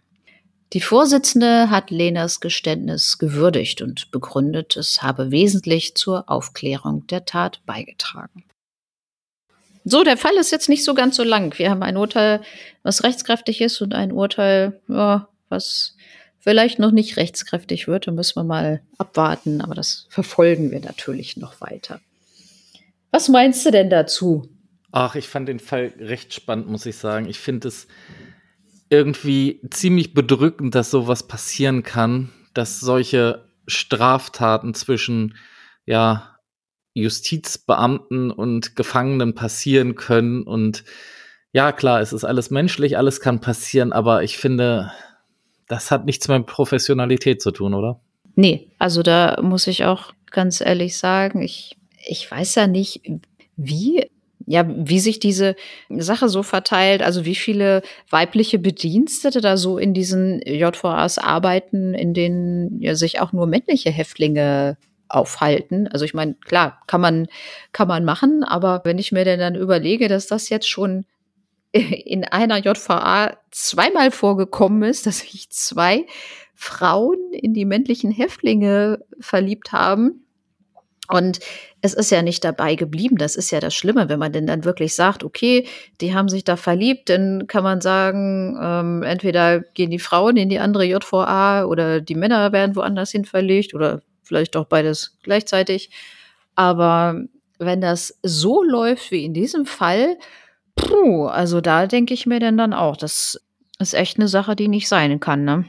Die 0.75 0.81
Vorsitzende 0.81 1.71
hat 1.71 1.91
Lenas 1.91 2.41
Geständnis 2.41 3.19
gewürdigt 3.19 3.81
und 3.81 4.11
begründet, 4.11 4.77
es 4.77 5.03
habe 5.03 5.31
wesentlich 5.31 5.95
zur 5.95 6.29
Aufklärung 6.29 7.07
der 7.07 7.25
Tat 7.25 7.61
beigetragen. 7.65 8.45
So, 9.85 10.05
der 10.05 10.19
Fall 10.19 10.35
ist 10.35 10.51
jetzt 10.51 10.69
nicht 10.69 10.85
so 10.85 10.93
ganz 10.93 11.17
so 11.17 11.25
lang. 11.25 11.59
Wir 11.59 11.71
haben 11.71 11.83
ein 11.83 11.97
Urteil, 11.97 12.43
was 12.83 13.03
rechtskräftig 13.03 13.63
ist 13.63 13.81
und 13.81 13.95
ein 13.95 14.13
Urteil, 14.13 14.79
ja, 14.89 15.29
was 15.49 15.97
vielleicht 16.39 16.79
noch 16.79 16.93
nicht 16.93 17.17
rechtskräftig 17.17 17.89
wird. 17.89 18.07
Da 18.07 18.13
müssen 18.13 18.37
wir 18.37 18.45
mal 18.45 18.83
abwarten, 18.97 19.61
aber 19.61 19.75
das 19.75 20.07
verfolgen 20.09 20.71
wir 20.71 20.81
natürlich 20.81 21.37
noch 21.37 21.61
weiter. 21.61 22.01
Was 23.11 23.29
meinst 23.29 23.65
du 23.67 23.71
denn 23.71 23.91
dazu? 23.91 24.49
Ach, 24.93 25.15
ich 25.15 25.29
fand 25.29 25.49
den 25.49 25.61
Fall 25.61 25.93
recht 25.99 26.33
spannend, 26.33 26.69
muss 26.69 26.87
ich 26.87 26.97
sagen. 26.97 27.29
Ich 27.29 27.39
finde 27.39 27.69
es 27.69 27.87
irgendwie 28.91 29.61
ziemlich 29.71 30.15
bedrückend, 30.15 30.75
dass 30.75 30.91
sowas 30.91 31.27
passieren 31.27 31.83
kann, 31.83 32.31
dass 32.55 32.81
solche 32.81 33.47
Straftaten 33.67 34.73
zwischen 34.73 35.37
ja, 35.85 36.39
Justizbeamten 36.95 38.31
und 38.31 38.77
Gefangenen 38.77 39.35
passieren 39.35 39.95
können. 39.95 40.43
Und 40.43 40.85
ja, 41.53 41.73
klar, 41.73 42.01
es 42.01 42.13
ist 42.13 42.25
alles 42.25 42.51
menschlich, 42.51 42.97
alles 42.97 43.21
kann 43.21 43.41
passieren, 43.41 43.93
aber 43.93 44.23
ich 44.23 44.39
finde, 44.39 44.93
das 45.69 45.91
hat 45.91 46.07
nichts 46.07 46.27
mit 46.29 46.47
Professionalität 46.47 47.41
zu 47.41 47.51
tun, 47.51 47.75
oder? 47.75 48.01
Nee, 48.35 48.69
also 48.79 49.03
da 49.03 49.39
muss 49.43 49.67
ich 49.67 49.85
auch 49.85 50.13
ganz 50.31 50.61
ehrlich 50.61 50.97
sagen, 50.97 51.43
ich, 51.43 51.77
ich 52.07 52.31
weiß 52.31 52.55
ja 52.57 52.67
nicht, 52.67 53.03
wie 53.57 54.07
ja, 54.47 54.65
wie 54.67 54.99
sich 54.99 55.21
diese 55.21 55.57
Sache 55.91 56.31
so 56.31 56.43
verteilt, 56.43 57.03
also 57.03 57.27
wie 57.27 57.35
viele 57.35 57.83
weibliche 58.09 58.59
Bedienstete 58.59 59.43
da 59.43 59.59
so 59.59 59.77
in 59.77 59.93
diesen 59.93 60.41
JVAs 60.41 61.19
arbeiten, 61.19 61.93
in 61.93 62.15
denen 62.15 62.81
ja 62.81 62.95
sich 62.95 63.21
auch 63.21 63.33
nur 63.33 63.47
männliche 63.47 63.91
Häftlinge 63.91 64.79
aufhalten. 65.09 65.87
Also 65.89 66.07
ich 66.07 66.15
meine, 66.15 66.35
klar, 66.35 66.81
kann 66.87 67.03
man, 67.03 67.27
kann 67.73 67.89
man 67.89 68.07
machen, 68.07 68.43
aber 68.43 68.81
wenn 68.85 68.97
ich 68.97 69.13
mir 69.13 69.27
denn 69.27 69.39
dann 69.39 69.55
überlege, 69.55 70.09
dass 70.09 70.27
das 70.27 70.49
jetzt 70.49 70.69
schon 70.69 71.05
in 71.79 72.25
einer 72.25 72.59
JVA 72.59 73.37
zweimal 73.51 74.11
vorgekommen 74.11 74.83
ist, 74.83 75.07
dass 75.07 75.21
sich 75.21 75.51
zwei 75.51 76.07
Frauen 76.55 77.19
in 77.33 77.55
die 77.55 77.65
männlichen 77.65 78.11
Häftlinge 78.11 79.05
verliebt 79.21 79.73
haben. 79.73 80.25
Und 81.11 81.41
es 81.81 81.95
ist 81.95 82.11
ja 82.11 82.21
nicht 82.21 82.45
dabei 82.45 82.75
geblieben. 82.75 83.17
Das 83.17 83.37
ist 83.37 83.51
ja 83.51 83.61
das 83.61 83.75
Schlimme, 83.75 84.09
wenn 84.09 84.19
man 84.19 84.33
denn 84.33 84.47
dann 84.47 84.65
wirklich 84.65 84.95
sagt, 84.95 85.25
okay, 85.25 85.67
die 86.01 86.15
haben 86.15 86.29
sich 86.29 86.45
da 86.45 86.57
verliebt, 86.57 87.09
dann 87.09 87.47
kann 87.47 87.63
man 87.63 87.81
sagen, 87.81 88.59
ähm, 88.61 89.03
entweder 89.03 89.61
gehen 89.61 89.91
die 89.91 89.99
Frauen 89.99 90.37
in 90.37 90.51
die 90.51 90.59
andere 90.59 90.85
JVA 90.85 91.65
oder 91.65 92.01
die 92.01 92.15
Männer 92.15 92.53
werden 92.53 92.77
woanders 92.77 93.11
hin 93.11 93.25
verlegt 93.25 93.73
oder 93.75 94.03
vielleicht 94.23 94.57
auch 94.57 94.67
beides 94.67 95.17
gleichzeitig. 95.23 95.91
Aber 96.55 97.23
wenn 97.59 97.81
das 97.81 98.19
so 98.23 98.63
läuft 98.63 99.11
wie 99.11 99.25
in 99.25 99.33
diesem 99.33 99.65
Fall, 99.65 100.19
Puh, 100.79 101.27
also 101.27 101.61
da 101.61 101.87
denke 101.87 102.15
ich 102.15 102.27
mir 102.27 102.41
denn 102.41 102.57
dann 102.57 102.73
auch, 102.73 102.97
das 102.97 103.41
ist 103.79 103.95
echt 103.95 104.19
eine 104.19 104.29
Sache, 104.29 104.57
die 104.57 104.69
nicht 104.69 104.89
sein 104.89 105.21
kann, 105.21 105.45
ne? 105.45 105.65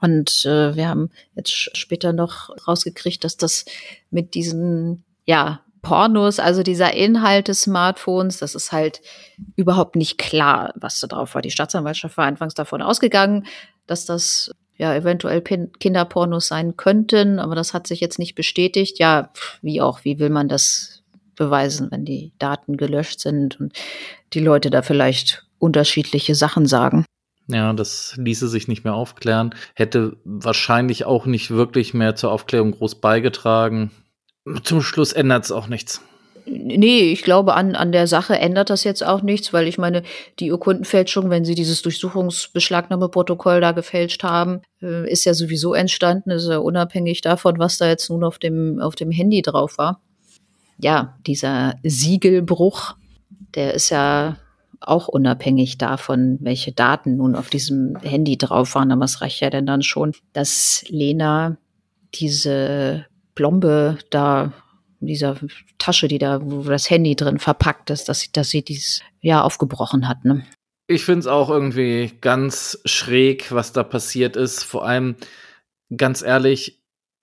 Und 0.00 0.44
äh, 0.44 0.76
wir 0.76 0.88
haben 0.88 1.10
jetzt 1.34 1.76
später 1.76 2.12
noch 2.12 2.50
rausgekriegt, 2.68 3.24
dass 3.24 3.36
das 3.36 3.64
mit 4.10 4.34
diesen, 4.34 5.04
ja, 5.24 5.60
Pornos, 5.82 6.38
also 6.38 6.62
dieser 6.62 6.94
Inhalt 6.94 7.48
des 7.48 7.62
Smartphones, 7.62 8.38
das 8.38 8.54
ist 8.54 8.72
halt 8.72 9.00
überhaupt 9.56 9.96
nicht 9.96 10.18
klar, 10.18 10.72
was 10.76 11.00
da 11.00 11.06
drauf 11.06 11.34
war. 11.34 11.42
Die 11.42 11.50
Staatsanwaltschaft 11.50 12.16
war 12.16 12.26
anfangs 12.26 12.54
davon 12.54 12.82
ausgegangen, 12.82 13.46
dass 13.86 14.04
das 14.04 14.50
ja 14.76 14.94
eventuell 14.94 15.40
Pin 15.40 15.72
Kinderpornos 15.78 16.48
sein 16.48 16.76
könnten, 16.76 17.38
aber 17.38 17.54
das 17.54 17.74
hat 17.74 17.86
sich 17.86 18.00
jetzt 18.00 18.18
nicht 18.18 18.34
bestätigt. 18.34 18.98
Ja, 18.98 19.30
wie 19.62 19.80
auch, 19.80 20.04
wie 20.04 20.18
will 20.18 20.30
man 20.30 20.48
das 20.48 20.97
beweisen, 21.38 21.90
wenn 21.90 22.04
die 22.04 22.32
Daten 22.38 22.76
gelöscht 22.76 23.20
sind 23.20 23.58
und 23.58 23.72
die 24.34 24.40
Leute 24.40 24.68
da 24.68 24.82
vielleicht 24.82 25.46
unterschiedliche 25.58 26.34
Sachen 26.34 26.66
sagen. 26.66 27.04
Ja, 27.50 27.72
das 27.72 28.14
ließe 28.18 28.46
sich 28.46 28.68
nicht 28.68 28.84
mehr 28.84 28.94
aufklären. 28.94 29.54
Hätte 29.74 30.18
wahrscheinlich 30.24 31.06
auch 31.06 31.24
nicht 31.24 31.50
wirklich 31.50 31.94
mehr 31.94 32.14
zur 32.14 32.30
Aufklärung 32.30 32.72
groß 32.72 32.96
beigetragen. 32.96 33.90
Zum 34.62 34.82
Schluss 34.82 35.12
ändert 35.12 35.44
es 35.44 35.52
auch 35.52 35.66
nichts. 35.66 36.02
Nee, 36.50 37.12
ich 37.12 37.22
glaube, 37.22 37.54
an, 37.54 37.74
an 37.74 37.92
der 37.92 38.06
Sache 38.06 38.38
ändert 38.38 38.70
das 38.70 38.84
jetzt 38.84 39.04
auch 39.04 39.20
nichts, 39.22 39.52
weil 39.52 39.68
ich 39.68 39.76
meine, 39.76 40.02
die 40.38 40.50
Urkundenfälschung, 40.50 41.28
wenn 41.28 41.44
sie 41.44 41.54
dieses 41.54 41.82
Durchsuchungsbeschlagnahmeprotokoll 41.82 43.60
da 43.60 43.72
gefälscht 43.72 44.22
haben, 44.22 44.62
äh, 44.80 45.10
ist 45.10 45.26
ja 45.26 45.34
sowieso 45.34 45.74
entstanden, 45.74 46.30
ist 46.30 46.48
ja 46.48 46.58
unabhängig 46.58 47.20
davon, 47.20 47.58
was 47.58 47.76
da 47.76 47.88
jetzt 47.88 48.08
nun 48.08 48.24
auf 48.24 48.38
dem, 48.38 48.80
auf 48.80 48.94
dem 48.94 49.10
Handy 49.10 49.42
drauf 49.42 49.76
war 49.76 50.00
ja, 50.78 51.18
dieser 51.26 51.76
Siegelbruch, 51.82 52.96
der 53.54 53.74
ist 53.74 53.90
ja 53.90 54.36
auch 54.80 55.08
unabhängig 55.08 55.78
davon, 55.78 56.38
welche 56.40 56.72
Daten 56.72 57.16
nun 57.16 57.34
auf 57.34 57.50
diesem 57.50 57.96
Handy 57.96 58.38
drauf 58.38 58.74
waren. 58.74 58.92
Aber 58.92 59.04
es 59.04 59.20
reicht 59.20 59.40
ja 59.40 59.50
denn 59.50 59.66
dann 59.66 59.82
schon, 59.82 60.12
dass 60.32 60.84
Lena 60.88 61.56
diese 62.14 63.06
Plombe 63.34 63.98
da, 64.10 64.52
dieser 65.00 65.36
Tasche, 65.78 66.08
die 66.08 66.18
da, 66.18 66.40
wo 66.42 66.62
das 66.62 66.90
Handy 66.90 67.16
drin 67.16 67.38
verpackt 67.38 67.90
ist, 67.90 68.08
dass, 68.08 68.30
dass 68.32 68.50
sie 68.50 68.64
dies 68.64 69.02
ja 69.20 69.42
aufgebrochen 69.42 70.08
hat. 70.08 70.24
Ne? 70.24 70.44
Ich 70.86 71.04
finde 71.04 71.20
es 71.20 71.26
auch 71.26 71.50
irgendwie 71.50 72.12
ganz 72.20 72.80
schräg, 72.84 73.52
was 73.52 73.72
da 73.72 73.82
passiert 73.82 74.36
ist. 74.36 74.62
Vor 74.62 74.86
allem, 74.86 75.16
ganz 75.94 76.22
ehrlich, 76.22 76.82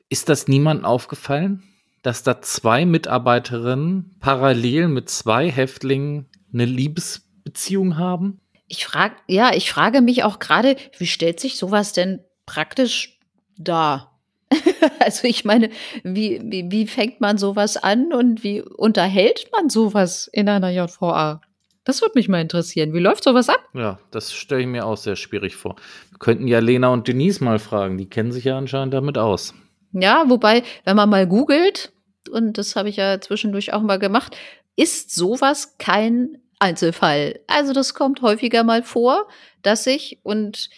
ist 0.10 0.30
das 0.30 0.48
niemandem 0.48 0.86
aufgefallen? 0.86 1.63
Dass 2.06 2.22
da 2.22 2.39
zwei 2.41 2.86
Mitarbeiterinnen 2.86 4.15
parallel 4.20 4.88
mit 4.89 5.10
zwei 5.10 5.50
Häftlingen 5.50 6.28
eine 6.54 6.65
Liebes 6.65 7.28
Beziehung 7.44 7.98
haben? 7.98 8.39
Ich 8.68 8.86
frage, 8.86 9.15
ja, 9.28 9.54
ich 9.56 9.72
frage 9.72 10.02
mich 10.02 10.24
auch 10.24 10.39
gerade, 10.39 10.76
wie 10.98 11.08
stellt 11.08 11.39
sich 11.39 11.58
sowas 11.58 11.94
denn 11.94 12.20
praktisch 12.46 13.20
dar? 13.58 14.20
also 15.00 15.28
ich 15.28 15.46
meine, 15.46 15.70
wie, 16.04 16.41
wie, 16.44 16.70
wie 16.70 16.86
fängt 16.86 17.22
man 17.22 17.39
sowas 17.39 17.76
an 17.78 18.13
und 18.13 18.44
wie 18.44 18.62
unterhält 18.62 19.50
man 19.52 19.70
sowas 19.70 20.30
in 20.32 20.48
einer 20.48 20.70
JVA? 20.70 21.41
Das 21.86 22.02
würde 22.02 22.13
mich 22.15 22.28
mal 22.28 22.41
interessieren. 22.41 22.94
Wie 22.94 23.00
läuft 23.00 23.24
sowas 23.24 23.50
ab? 23.50 23.63
Ja, 23.74 24.00
das 24.12 24.34
stelle 24.34 24.62
ich 24.62 24.68
mir 24.68 24.86
auch 24.86 24.98
sehr 24.98 25.15
schwierig 25.15 25.56
vor. 25.56 25.76
Wir 26.12 26.20
könnten 26.20 26.48
ja 26.48 26.60
Lena 26.60 26.89
und 26.89 27.08
Denise 27.08 27.44
mal 27.44 27.60
fragen. 27.60 27.98
Die 27.98 28.10
kennen 28.10 28.32
sich 28.32 28.44
ja 28.44 28.58
anscheinend 28.58 28.94
damit 28.94 29.18
aus. 29.18 29.54
Ja, 29.91 30.26
wobei, 30.28 30.63
wenn 30.84 30.96
man 30.96 31.10
mal 31.10 31.28
googelt, 31.28 31.94
und 32.30 32.58
das 32.58 32.76
habe 32.76 32.90
ich 32.90 32.98
ja 32.98 33.20
zwischendurch 33.22 33.74
auch 33.74 33.82
mal 33.82 34.00
gemacht, 34.00 34.36
ist 34.76 35.14
sowas 35.14 35.78
kein 35.78 36.38
Einzelfall. 36.60 37.40
Also 37.48 37.74
das 37.74 37.94
kommt 37.94 38.22
häufiger 38.22 38.64
mal 38.64 38.84
vor, 38.84 39.28
dass 39.62 39.84
sich 39.84 40.20
und 40.24 40.70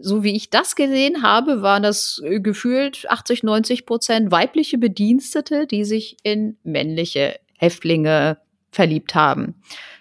so 0.00 0.22
wie 0.22 0.34
ich 0.34 0.50
das 0.50 0.76
gesehen 0.76 1.22
habe, 1.22 1.62
waren 1.62 1.82
das 1.82 2.20
äh, 2.24 2.40
gefühlt 2.40 3.08
80, 3.08 3.42
90 3.42 3.86
Prozent 3.86 4.30
weibliche 4.30 4.78
Bedienstete, 4.78 5.66
die 5.66 5.84
sich 5.84 6.16
in 6.22 6.56
männliche 6.62 7.40
Häftlinge 7.56 8.38
verliebt 8.70 9.14
haben. 9.14 9.56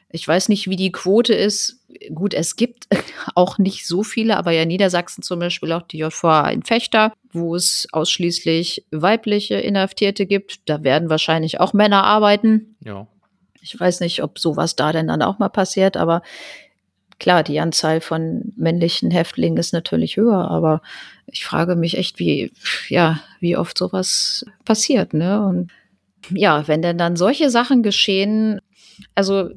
Ich 0.10 0.28
weiß 0.28 0.50
nicht, 0.50 0.70
wie 0.70 0.76
die 0.76 0.92
Quote 0.92 1.34
ist. 1.34 1.84
Gut, 2.14 2.34
es 2.34 2.56
gibt 2.56 2.88
auch 3.36 3.58
nicht 3.58 3.88
so 3.88 4.04
viele, 4.04 4.38
aber 4.38 4.52
ja 4.52 4.66
Niedersachsen 4.66 5.24
zum 5.24 5.40
Beispiel 5.40 5.72
auch 5.72 5.84
die 5.84 6.00
JVA 6.00 6.50
in 6.50 6.64
Fechter, 6.64 7.14
wo 7.32 7.56
es 7.56 7.88
ausschließlich 7.92 8.86
weibliche 8.92 9.56
Inhaftierte 9.56 10.26
gibt. 10.26 10.62
Da 10.70 10.84
werden 10.84 11.10
wahrscheinlich 11.10 11.60
auch 11.60 11.74
Männer 11.74 12.04
arbeiten. 12.04 12.76
Ja. 12.84 13.08
Ich 13.62 13.80
weiß 13.80 14.00
nicht, 14.00 14.24
ob 14.24 14.40
sowas 14.40 14.76
da 14.76 14.92
denn 14.92 15.08
dann 15.08 15.22
auch 15.22 15.40
mal 15.40 15.50
passiert, 15.50 15.98
aber 15.98 16.22
klar, 17.20 17.44
die 17.44 17.60
Anzahl 17.60 18.02
von 18.02 18.54
männlichen 18.56 19.12
Häftlingen 19.12 19.58
ist 19.58 19.74
natürlich 19.74 20.18
höher, 20.18 20.50
aber 20.50 20.82
ich 21.26 21.46
frage 21.46 21.76
mich 21.76 21.98
echt, 21.98 22.20
wie, 22.20 22.52
ja, 22.90 23.20
wie 23.40 23.58
oft 23.58 23.78
sowas 23.78 24.46
passiert, 24.66 25.14
ne? 25.14 25.46
Und 25.46 25.72
ja, 26.30 26.68
wenn 26.68 26.82
denn 26.82 26.98
dann 26.98 27.16
solche 27.16 27.50
Sachen 27.50 27.84
geschehen, 27.84 28.62
also 29.16 29.50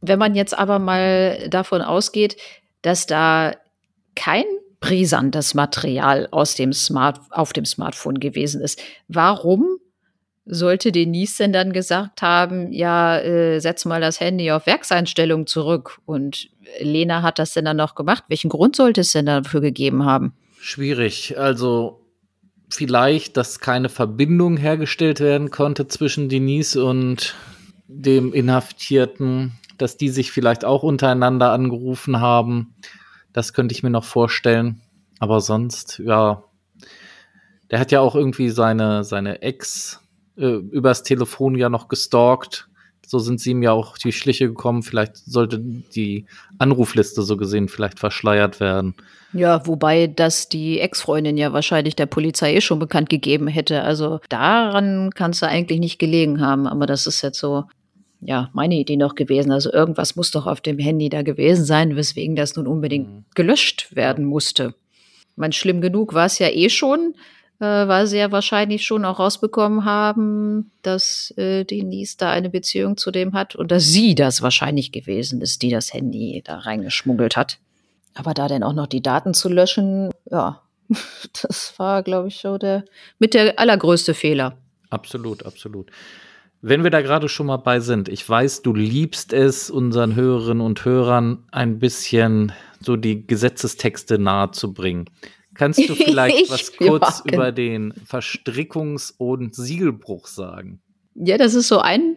wenn 0.00 0.18
man 0.18 0.34
jetzt 0.34 0.56
aber 0.56 0.78
mal 0.78 1.48
davon 1.48 1.82
ausgeht, 1.82 2.36
dass 2.82 3.06
da 3.06 3.54
kein 4.14 4.44
brisantes 4.80 5.54
Material 5.54 6.26
aus 6.30 6.54
dem 6.54 6.72
Smart, 6.72 7.20
auf 7.30 7.52
dem 7.52 7.66
Smartphone 7.66 8.18
gewesen 8.18 8.60
ist, 8.62 8.80
warum 9.08 9.78
sollte 10.46 10.90
Denise 10.90 11.38
denn 11.38 11.52
dann 11.52 11.72
gesagt 11.72 12.22
haben, 12.22 12.72
ja, 12.72 13.18
äh, 13.18 13.60
setz 13.60 13.84
mal 13.84 14.00
das 14.00 14.20
Handy 14.20 14.50
auf 14.50 14.66
Werkseinstellung 14.66 15.46
zurück 15.46 15.98
und 16.06 16.48
Lena 16.80 17.22
hat 17.22 17.38
das 17.38 17.52
denn 17.52 17.66
dann 17.66 17.76
noch 17.76 17.94
gemacht? 17.94 18.24
Welchen 18.28 18.48
Grund 18.48 18.74
sollte 18.74 19.02
es 19.02 19.12
denn 19.12 19.26
dafür 19.26 19.60
gegeben 19.60 20.04
haben? 20.04 20.32
Schwierig. 20.60 21.38
Also 21.38 22.00
vielleicht, 22.68 23.36
dass 23.36 23.60
keine 23.60 23.88
Verbindung 23.88 24.56
hergestellt 24.56 25.20
werden 25.20 25.50
konnte 25.50 25.88
zwischen 25.88 26.28
Denise 26.28 26.82
und 26.84 27.34
dem 27.86 28.32
Inhaftierten, 28.32 29.52
dass 29.80 29.96
die 29.96 30.08
sich 30.08 30.30
vielleicht 30.30 30.64
auch 30.64 30.82
untereinander 30.82 31.52
angerufen 31.52 32.20
haben. 32.20 32.74
Das 33.32 33.52
könnte 33.52 33.74
ich 33.74 33.82
mir 33.82 33.90
noch 33.90 34.04
vorstellen. 34.04 34.80
Aber 35.18 35.40
sonst, 35.40 36.00
ja, 36.04 36.44
der 37.70 37.78
hat 37.78 37.92
ja 37.92 38.00
auch 38.00 38.14
irgendwie 38.14 38.50
seine, 38.50 39.04
seine 39.04 39.42
Ex 39.42 40.00
äh, 40.36 40.46
übers 40.46 41.02
Telefon 41.02 41.54
ja 41.54 41.68
noch 41.68 41.88
gestalkt. 41.88 42.68
So 43.06 43.18
sind 43.18 43.40
sie 43.40 43.50
ihm 43.50 43.62
ja 43.62 43.72
auch 43.72 43.98
die 43.98 44.12
Schliche 44.12 44.46
gekommen. 44.46 44.82
Vielleicht 44.82 45.16
sollte 45.16 45.58
die 45.58 46.26
Anrufliste 46.58 47.22
so 47.22 47.36
gesehen 47.36 47.68
vielleicht 47.68 47.98
verschleiert 47.98 48.60
werden. 48.60 48.94
Ja, 49.32 49.66
wobei 49.66 50.06
das 50.06 50.48
die 50.48 50.80
Ex-Freundin 50.80 51.36
ja 51.36 51.52
wahrscheinlich 51.52 51.96
der 51.96 52.06
Polizei 52.06 52.56
eh 52.56 52.60
schon 52.60 52.78
bekannt 52.78 53.08
gegeben 53.08 53.48
hätte. 53.48 53.82
Also 53.82 54.20
daran 54.28 55.10
kann 55.10 55.32
es 55.32 55.42
eigentlich 55.42 55.80
nicht 55.80 55.98
gelegen 55.98 56.40
haben. 56.40 56.66
Aber 56.66 56.86
das 56.86 57.06
ist 57.06 57.22
jetzt 57.22 57.38
so, 57.38 57.64
ja, 58.20 58.50
meine 58.52 58.76
Idee 58.76 58.96
noch 58.96 59.14
gewesen. 59.14 59.52
Also 59.52 59.72
irgendwas 59.72 60.16
muss 60.16 60.30
doch 60.30 60.46
auf 60.46 60.60
dem 60.60 60.78
Handy 60.78 61.08
da 61.08 61.22
gewesen 61.22 61.64
sein, 61.64 61.96
weswegen 61.96 62.36
das 62.36 62.56
nun 62.56 62.66
unbedingt 62.66 63.08
mhm. 63.08 63.24
gelöscht 63.34 63.94
werden 63.94 64.24
musste. 64.24 64.74
Ich 65.30 65.36
meine, 65.36 65.52
schlimm 65.52 65.80
genug 65.80 66.14
war 66.14 66.26
es 66.26 66.38
ja 66.38 66.48
eh 66.48 66.68
schon 66.68 67.14
äh, 67.60 67.86
weil 67.86 68.06
sie 68.06 68.18
ja 68.18 68.32
wahrscheinlich 68.32 68.84
schon 68.84 69.04
auch 69.04 69.18
rausbekommen 69.18 69.84
haben, 69.84 70.72
dass 70.82 71.32
äh, 71.36 71.64
Denise 71.64 72.16
da 72.16 72.30
eine 72.30 72.50
Beziehung 72.50 72.96
zu 72.96 73.10
dem 73.10 73.34
hat 73.34 73.54
und 73.54 73.70
dass 73.70 73.84
sie 73.84 74.14
das 74.14 74.42
wahrscheinlich 74.42 74.92
gewesen 74.92 75.42
ist, 75.42 75.62
die 75.62 75.70
das 75.70 75.92
Handy 75.92 76.42
da 76.44 76.58
reingeschmuggelt 76.58 77.36
hat. 77.36 77.58
Aber 78.14 78.34
da 78.34 78.48
dann 78.48 78.62
auch 78.62 78.72
noch 78.72 78.86
die 78.86 79.02
Daten 79.02 79.34
zu 79.34 79.48
löschen, 79.48 80.10
ja, 80.30 80.62
das 81.42 81.74
war, 81.78 82.02
glaube 82.02 82.28
ich, 82.28 82.36
schon 82.36 82.58
der 82.58 82.84
mit 83.18 83.34
der 83.34 83.58
allergrößte 83.58 84.14
Fehler. 84.14 84.56
Absolut, 84.88 85.44
absolut. 85.44 85.90
Wenn 86.62 86.84
wir 86.84 86.90
da 86.90 87.00
gerade 87.00 87.28
schon 87.28 87.46
mal 87.46 87.56
bei 87.56 87.80
sind, 87.80 88.08
ich 88.08 88.28
weiß, 88.28 88.62
du 88.62 88.74
liebst 88.74 89.32
es, 89.32 89.70
unseren 89.70 90.14
Hörerinnen 90.14 90.60
und 90.60 90.84
Hörern 90.84 91.44
ein 91.52 91.78
bisschen 91.78 92.52
so 92.80 92.96
die 92.96 93.26
Gesetzestexte 93.26 94.18
nahezubringen. 94.18 95.06
Kannst 95.54 95.78
du 95.88 95.94
vielleicht 95.94 96.50
was 96.50 96.76
kurz 96.76 97.22
ja, 97.24 97.34
über 97.34 97.52
den 97.52 97.94
Verstrickungs- 97.94 99.14
und 99.16 99.54
Siegelbruch 99.54 100.26
sagen? 100.26 100.80
Ja, 101.14 101.38
das 101.38 101.54
ist 101.54 101.68
so 101.68 101.80
ein 101.80 102.16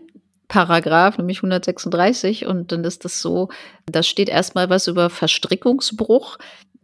Paragraph, 0.50 1.18
nämlich 1.18 1.38
136. 1.38 2.46
Und 2.46 2.72
dann 2.72 2.84
ist 2.84 3.06
das 3.06 3.22
so, 3.22 3.50
da 3.86 4.04
steht 4.04 4.30
erstmal 4.30 4.70
was 4.70 4.88
über 4.88 5.10
Verstrickungsbruch 5.10 6.38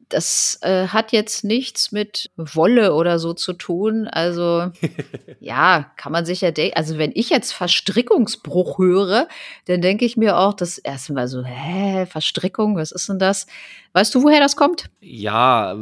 das 0.09 0.57
äh, 0.61 0.87
hat 0.87 1.11
jetzt 1.11 1.43
nichts 1.43 1.91
mit 1.91 2.31
Wolle 2.35 2.93
oder 2.93 3.19
so 3.19 3.33
zu 3.33 3.53
tun. 3.53 4.07
Also 4.07 4.71
ja, 5.39 5.91
kann 5.95 6.11
man 6.11 6.25
sich 6.25 6.41
ja 6.41 6.51
denken. 6.51 6.75
Also 6.75 6.97
wenn 6.97 7.11
ich 7.13 7.29
jetzt 7.29 7.53
Verstrickungsbruch 7.53 8.79
höre, 8.79 9.27
dann 9.65 9.81
denke 9.81 10.05
ich 10.05 10.17
mir 10.17 10.37
auch 10.37 10.53
das 10.53 10.79
erste 10.79 11.13
Mal 11.13 11.27
so, 11.27 11.43
hä, 11.43 12.05
Verstrickung, 12.07 12.75
was 12.75 12.91
ist 12.91 13.07
denn 13.07 13.19
das? 13.19 13.45
Weißt 13.93 14.13
du, 14.13 14.23
woher 14.23 14.39
das 14.39 14.55
kommt? 14.55 14.89
Ja, 14.99 15.77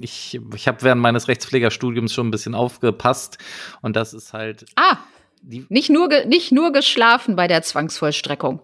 ich, 0.00 0.40
ich 0.54 0.68
habe 0.68 0.82
während 0.82 1.02
meines 1.02 1.28
Rechtspflegerstudiums 1.28 2.12
schon 2.12 2.28
ein 2.28 2.32
bisschen 2.32 2.54
aufgepasst 2.54 3.38
und 3.82 3.96
das 3.96 4.14
ist 4.14 4.32
halt. 4.32 4.66
Ah, 4.76 4.98
nicht 5.42 5.90
nur, 5.90 6.08
nicht 6.26 6.52
nur 6.52 6.72
geschlafen 6.72 7.36
bei 7.36 7.48
der 7.48 7.62
Zwangsvollstreckung 7.62 8.60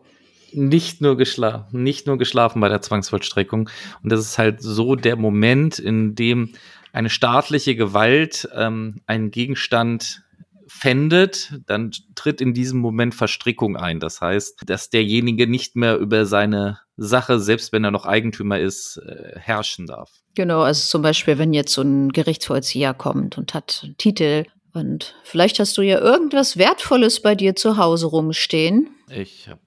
nicht 0.55 1.01
nur 1.01 1.17
geschlafen, 1.17 1.83
nicht 1.83 2.07
nur 2.07 2.19
geschlafen 2.19 2.61
bei 2.61 2.69
der 2.69 2.83
Zwangsvollstreckung. 2.83 3.69
Und 4.03 4.13
das 4.13 4.21
ist 4.21 4.39
halt 4.39 4.63
so 4.63 4.95
der 4.97 5.17
Moment, 5.17 5.79
in 5.79 6.15
dem 6.15 6.53
eine 6.93 7.11
staatliche 7.11 7.77
Gewalt 7.77 8.49
ähm, 8.55 9.01
einen 9.07 9.31
Gegenstand 9.31 10.23
fändet, 10.67 11.53
dann 11.67 11.91
tritt 12.15 12.41
in 12.41 12.55
diesem 12.55 12.79
Moment 12.79 13.15
Verstrickung 13.15 13.77
ein. 13.77 14.01
Das 14.01 14.21
heißt, 14.21 14.63
dass 14.67 14.89
derjenige 14.89 15.47
nicht 15.47 15.77
mehr 15.77 15.99
über 15.99 16.27
seine 16.27 16.79
Sache, 16.97 17.41
selbst 17.41 17.73
wenn 17.73 17.85
er 17.85 17.91
noch 17.91 18.07
Eigentümer 18.07 18.59
ist, 18.59 18.99
äh, 18.99 19.39
herrschen 19.39 19.87
darf. 19.87 20.11
Genau, 20.35 20.63
also 20.63 20.89
zum 20.89 21.03
Beispiel, 21.03 21.39
wenn 21.39 21.53
jetzt 21.53 21.73
so 21.73 21.83
ein 21.83 22.11
Gerichtsvollzieher 22.11 22.95
kommt 22.95 23.37
und 23.37 23.53
hat 23.53 23.81
einen 23.83 23.97
Titel 23.97 24.45
und 24.73 25.17
vielleicht 25.25 25.59
hast 25.59 25.77
du 25.77 25.83
ja 25.83 25.99
irgendwas 25.99 26.57
Wertvolles 26.57 27.21
bei 27.21 27.35
dir 27.35 27.57
zu 27.57 27.77
Hause 27.77 28.07
rumstehen. 28.07 28.91
Ich 29.11 29.49
habe 29.49 29.61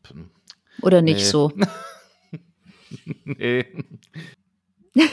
oder 0.84 1.02
nicht 1.02 1.18
nee. 1.18 1.24
so? 1.24 1.52
nee. 3.26 3.66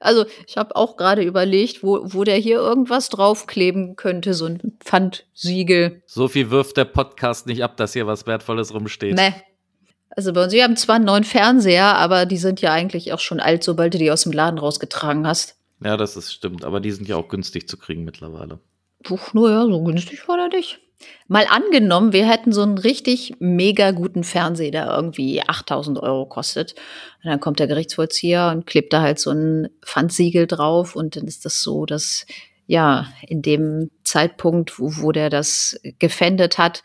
also 0.00 0.26
ich 0.46 0.56
habe 0.56 0.74
auch 0.74 0.96
gerade 0.96 1.22
überlegt, 1.22 1.82
wo, 1.82 2.00
wo 2.02 2.24
der 2.24 2.36
hier 2.36 2.56
irgendwas 2.56 3.08
draufkleben 3.08 3.96
könnte, 3.96 4.34
so 4.34 4.46
ein 4.46 4.76
Pfandsiegel. 4.80 6.02
So 6.06 6.28
viel 6.28 6.50
wirft 6.50 6.76
der 6.76 6.84
Podcast 6.84 7.46
nicht 7.46 7.62
ab, 7.62 7.76
dass 7.76 7.92
hier 7.92 8.06
was 8.06 8.26
Wertvolles 8.26 8.74
rumsteht. 8.74 9.14
Nee. 9.14 9.34
Also 10.10 10.32
bei 10.32 10.42
uns, 10.42 10.52
wir 10.52 10.64
haben 10.64 10.76
zwar 10.76 10.96
einen 10.96 11.04
neuen 11.04 11.24
Fernseher, 11.24 11.96
aber 11.96 12.26
die 12.26 12.38
sind 12.38 12.60
ja 12.60 12.72
eigentlich 12.72 13.12
auch 13.12 13.20
schon 13.20 13.40
alt, 13.40 13.62
sobald 13.62 13.94
du 13.94 13.98
die 13.98 14.10
aus 14.10 14.24
dem 14.24 14.32
Laden 14.32 14.58
rausgetragen 14.58 15.26
hast. 15.26 15.56
Ja, 15.84 15.96
das 15.96 16.16
ist 16.16 16.32
stimmt, 16.32 16.64
aber 16.64 16.80
die 16.80 16.90
sind 16.90 17.08
ja 17.08 17.16
auch 17.16 17.28
günstig 17.28 17.68
zu 17.68 17.76
kriegen 17.76 18.04
mittlerweile. 18.04 18.58
Puh, 19.04 19.18
nur 19.32 19.50
ja, 19.50 19.64
so 19.64 19.84
günstig 19.84 20.26
war 20.26 20.36
der 20.36 20.48
nicht. 20.48 20.80
Mal 21.28 21.46
angenommen, 21.48 22.12
wir 22.12 22.28
hätten 22.28 22.52
so 22.52 22.62
einen 22.62 22.78
richtig 22.78 23.34
mega 23.38 23.90
guten 23.92 24.24
Fernseher, 24.24 24.70
der 24.70 24.86
irgendwie 24.88 25.42
8000 25.42 25.98
Euro 25.98 26.26
kostet. 26.26 26.74
Und 27.22 27.30
dann 27.30 27.40
kommt 27.40 27.60
der 27.60 27.66
Gerichtsvollzieher 27.66 28.50
und 28.52 28.66
klebt 28.66 28.92
da 28.92 29.02
halt 29.02 29.18
so 29.18 29.30
ein 29.30 29.68
Pfandsiegel 29.84 30.46
drauf 30.46 30.96
und 30.96 31.16
dann 31.16 31.26
ist 31.26 31.44
das 31.44 31.62
so, 31.62 31.86
dass 31.86 32.26
ja, 32.66 33.06
in 33.26 33.40
dem 33.40 33.90
Zeitpunkt, 34.04 34.78
wo, 34.78 34.90
wo 34.96 35.12
der 35.12 35.30
das 35.30 35.80
gefändet 35.98 36.58
hat, 36.58 36.82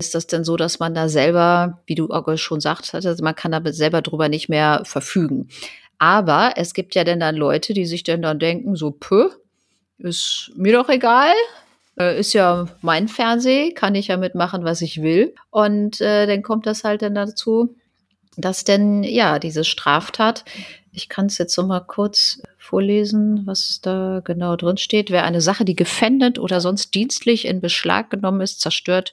ist 0.00 0.14
das 0.14 0.26
denn 0.26 0.44
so, 0.44 0.56
dass 0.56 0.80
man 0.80 0.92
da 0.92 1.08
selber, 1.08 1.80
wie 1.86 1.94
du 1.94 2.08
auch 2.10 2.36
schon 2.36 2.60
sagst, 2.60 2.94
also 2.94 3.14
man 3.22 3.36
kann 3.36 3.52
da 3.52 3.60
selber 3.72 4.02
drüber 4.02 4.28
nicht 4.28 4.48
mehr 4.48 4.82
verfügen. 4.84 5.48
Aber 5.98 6.54
es 6.56 6.74
gibt 6.74 6.94
ja 6.94 7.04
dann 7.04 7.20
dann 7.20 7.36
Leute, 7.36 7.74
die 7.74 7.86
sich 7.86 8.02
dann 8.02 8.22
dann 8.22 8.38
denken, 8.38 8.74
so, 8.74 8.90
pö, 8.90 9.30
ist 9.98 10.50
mir 10.56 10.72
doch 10.72 10.88
egal, 10.88 11.34
ist 11.96 12.32
ja 12.32 12.66
mein 12.80 13.08
Fernseh, 13.08 13.72
kann 13.72 13.94
ich 13.94 14.08
ja 14.08 14.16
mitmachen, 14.16 14.64
was 14.64 14.80
ich 14.82 15.02
will. 15.02 15.34
Und 15.50 16.00
äh, 16.00 16.26
dann 16.26 16.42
kommt 16.42 16.66
das 16.66 16.84
halt 16.84 17.02
dann 17.02 17.14
dazu, 17.14 17.76
dass 18.36 18.64
denn 18.64 19.02
ja 19.02 19.38
diese 19.38 19.64
Straftat, 19.64 20.44
ich 20.92 21.08
kann 21.08 21.26
es 21.26 21.38
jetzt 21.38 21.56
noch 21.56 21.66
mal 21.66 21.80
kurz 21.80 22.42
vorlesen, 22.58 23.42
was 23.46 23.80
da 23.82 24.20
genau 24.24 24.56
drin 24.56 24.76
steht. 24.76 25.10
Wer 25.10 25.24
eine 25.24 25.40
Sache, 25.40 25.64
die 25.64 25.76
gefändet 25.76 26.38
oder 26.38 26.60
sonst 26.60 26.94
dienstlich 26.94 27.46
in 27.46 27.60
Beschlag 27.60 28.10
genommen 28.10 28.40
ist, 28.40 28.60
zerstört, 28.60 29.12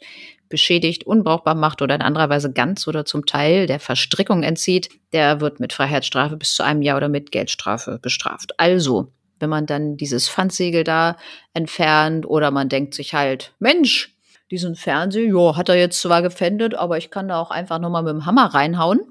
beschädigt, 0.50 1.06
unbrauchbar 1.06 1.56
macht 1.56 1.82
oder 1.82 1.96
in 1.96 2.02
anderer 2.02 2.30
Weise 2.30 2.52
ganz 2.52 2.88
oder 2.88 3.06
zum 3.06 3.26
Teil 3.26 3.68
der 3.68 3.80
Verstrickung 3.80 4.44
entzieht, 4.44 4.90
der 5.12 5.42
wird 5.42 5.60
mit 5.60 5.74
Freiheitsstrafe 5.74 6.38
bis 6.38 6.54
zu 6.54 6.64
einem 6.64 6.82
Jahr 6.82 6.98
oder 6.98 7.10
mit 7.10 7.32
Geldstrafe 7.32 8.00
bestraft. 8.02 8.60
Also, 8.60 9.12
wenn 9.40 9.50
man 9.50 9.66
dann 9.66 9.98
dieses 9.98 10.30
Pfandsiegel 10.30 10.84
da 10.84 11.18
entfernt 11.54 12.26
oder 12.26 12.52
man 12.52 12.70
denkt 12.70 12.94
sich 12.94 13.14
halt, 13.14 13.54
Mensch, 13.60 14.16
diesen 14.52 14.76
Fernseher, 14.76 15.26
jo, 15.26 15.56
hat 15.56 15.70
er 15.70 15.76
jetzt 15.76 16.02
zwar 16.02 16.22
gefändet, 16.22 16.74
aber 16.74 16.98
ich 16.98 17.12
kann 17.12 17.28
da 17.28 17.40
auch 17.40 17.52
einfach 17.52 17.80
nochmal 17.80 18.04
mit 18.04 18.14
dem 18.14 18.26
Hammer 18.26 18.54
reinhauen. 18.54 19.02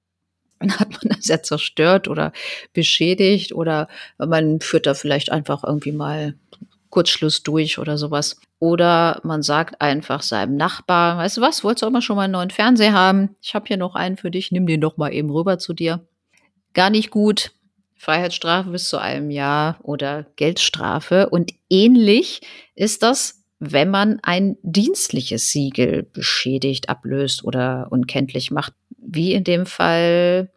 Dann 0.60 0.78
hat 0.78 0.90
man 0.90 1.14
das 1.16 1.26
ja 1.26 1.42
zerstört 1.42 2.08
oder 2.08 2.32
beschädigt 2.72 3.52
oder 3.52 3.88
man 4.18 4.60
führt 4.60 4.86
da 4.86 4.94
vielleicht 4.94 5.30
einfach 5.30 5.62
irgendwie 5.62 5.92
mal 5.92 6.34
Kurzschluss 6.90 7.42
durch 7.42 7.78
oder 7.78 7.98
sowas. 7.98 8.40
Oder 8.58 9.20
man 9.22 9.42
sagt 9.42 9.80
einfach 9.80 10.22
seinem 10.22 10.56
Nachbar, 10.56 11.18
weißt 11.18 11.36
du 11.36 11.40
was, 11.42 11.62
wolltest 11.62 11.82
du 11.82 11.86
auch 11.86 11.90
mal 11.90 12.02
schon 12.02 12.16
mal 12.16 12.24
einen 12.24 12.32
neuen 12.32 12.50
Fernseher 12.50 12.92
haben? 12.92 13.36
Ich 13.40 13.54
habe 13.54 13.66
hier 13.68 13.76
noch 13.76 13.94
einen 13.94 14.16
für 14.16 14.30
dich, 14.30 14.50
nimm 14.50 14.66
den 14.66 14.80
doch 14.80 14.96
mal 14.96 15.12
eben 15.12 15.30
rüber 15.30 15.58
zu 15.58 15.74
dir. 15.74 16.06
Gar 16.74 16.90
nicht 16.90 17.10
gut. 17.10 17.52
Freiheitsstrafe 17.98 18.70
bis 18.70 18.88
zu 18.88 18.98
einem 18.98 19.30
Jahr 19.30 19.78
oder 19.82 20.26
Geldstrafe. 20.36 21.28
Und 21.28 21.52
ähnlich 21.68 22.40
ist 22.74 23.02
das, 23.02 23.44
wenn 23.58 23.90
man 23.90 24.20
ein 24.22 24.56
dienstliches 24.62 25.50
Siegel 25.50 26.04
beschädigt, 26.04 26.88
ablöst 26.88 27.44
oder 27.44 27.88
unkenntlich 27.90 28.50
macht. 28.50 28.72
Wie 28.96 29.32
in 29.32 29.44
dem 29.44 29.66
Fall 29.66 30.50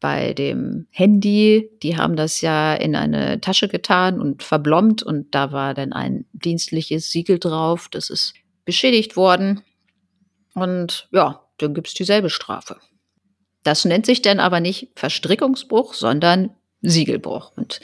bei 0.00 0.34
dem 0.34 0.86
Handy, 0.90 1.70
die 1.82 1.96
haben 1.96 2.16
das 2.16 2.40
ja 2.40 2.74
in 2.74 2.94
eine 2.96 3.40
Tasche 3.40 3.68
getan 3.68 4.20
und 4.20 4.42
verblombt 4.42 5.02
und 5.02 5.34
da 5.34 5.52
war 5.52 5.72
dann 5.72 5.92
ein 5.92 6.26
dienstliches 6.32 7.10
Siegel 7.10 7.38
drauf. 7.38 7.88
Das 7.90 8.10
ist 8.10 8.34
beschädigt 8.64 9.16
worden. 9.16 9.62
Und 10.54 11.08
ja, 11.12 11.46
dann 11.58 11.72
gibt 11.72 11.88
es 11.88 11.94
dieselbe 11.94 12.30
Strafe. 12.30 12.76
Das 13.62 13.84
nennt 13.84 14.06
sich 14.06 14.22
dann 14.22 14.40
aber 14.40 14.60
nicht 14.60 14.90
Verstrickungsbruch, 14.94 15.94
sondern 15.94 16.50
Siegelbruch. 16.88 17.52
Und 17.56 17.80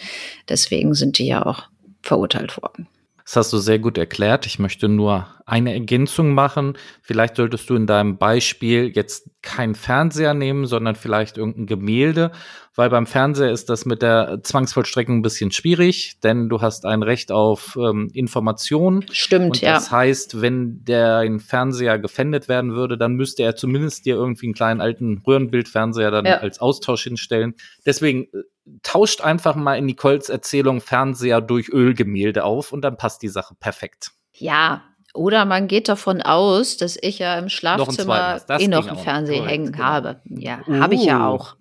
deswegen 0.49 0.95
sind 0.95 1.19
die 1.19 1.27
ja 1.27 1.45
auch 1.45 1.65
verurteilt 2.03 2.61
worden. 2.61 2.89
Das 3.25 3.37
hast 3.37 3.53
du 3.53 3.59
sehr 3.59 3.79
gut 3.79 3.97
erklärt. 3.97 4.45
Ich 4.47 4.59
möchte 4.59 4.89
nur 4.89 5.29
eine 5.47 5.73
Ergänzung 5.73 6.35
machen. 6.35 6.77
Vielleicht 7.01 7.37
solltest 7.37 7.71
du 7.71 7.77
in 7.77 7.87
deinem 7.87 8.19
Beispiel 8.19 8.91
jetzt 8.93 9.31
keinen 9.41 9.77
Fernseher 9.77 10.35
nehmen, 10.35 10.67
sondern 10.67 10.97
vielleicht 10.97 11.39
irgendein 11.39 11.67
Gemälde, 11.67 12.33
weil 12.77 12.89
beim 12.89 13.07
Fernseher 13.07 13.51
ist 13.51 13.69
das 13.69 13.85
mit 13.85 14.01
der 14.01 14.41
Zwangsvollstreckung 14.43 15.19
ein 15.19 15.23
bisschen 15.23 15.51
schwierig, 15.51 16.21
denn 16.23 16.49
du 16.49 16.61
hast 16.61 16.87
ein 16.87 17.03
Recht 17.03 17.33
auf 17.33 17.77
ähm, 17.77 18.11
Information. 18.15 19.05
Stimmt, 19.11 19.47
Und 19.47 19.61
ja. 19.61 19.75
Das 19.75 19.91
heißt, 19.91 20.41
wenn 20.41 20.85
der 20.85 21.29
Fernseher 21.41 21.99
gefändet 21.99 22.49
werden 22.49 22.75
würde, 22.75 22.97
dann 22.97 23.15
müsste 23.15 23.43
er 23.43 23.57
zumindest 23.57 24.07
dir 24.07 24.15
irgendwie 24.15 24.47
einen 24.47 24.55
kleinen 24.55 24.81
alten 24.81 25.23
Röhrenbildfernseher 25.27 26.11
dann 26.11 26.27
ja. 26.27 26.39
als 26.39 26.61
Austausch 26.61 27.03
hinstellen. 27.03 27.55
Deswegen 27.85 28.25
äh, 28.25 28.43
tauscht 28.83 29.21
einfach 29.21 29.57
mal 29.57 29.75
in 29.75 29.87
Nicoles 29.87 30.29
Erzählung 30.29 30.81
Fernseher 30.81 31.41
durch 31.41 31.69
Ölgemälde 31.71 32.45
auf 32.45 32.73
und 32.73 32.83
dann 32.83 32.97
passt 32.97 33.23
die 33.23 33.29
Sache 33.29 33.55
perfekt. 33.59 34.13
Ja, 34.33 34.83
oder 35.13 35.45
man 35.45 35.67
geht 35.67 35.89
davon 35.89 36.23
aus, 36.23 36.77
dass 36.77 36.97
ich 37.01 37.19
ja 37.19 37.37
im 37.37 37.49
Schlafzimmer 37.49 38.41
noch 38.49 38.61
eh 38.61 38.69
noch 38.69 38.87
einen 38.87 38.99
Fernseher 38.99 39.45
hängen 39.45 39.73
genau. 39.73 39.85
habe. 39.85 40.21
Ja, 40.25 40.61
uh. 40.69 40.75
habe 40.81 40.95
ich 40.95 41.05
ja 41.05 41.27
auch. 41.27 41.57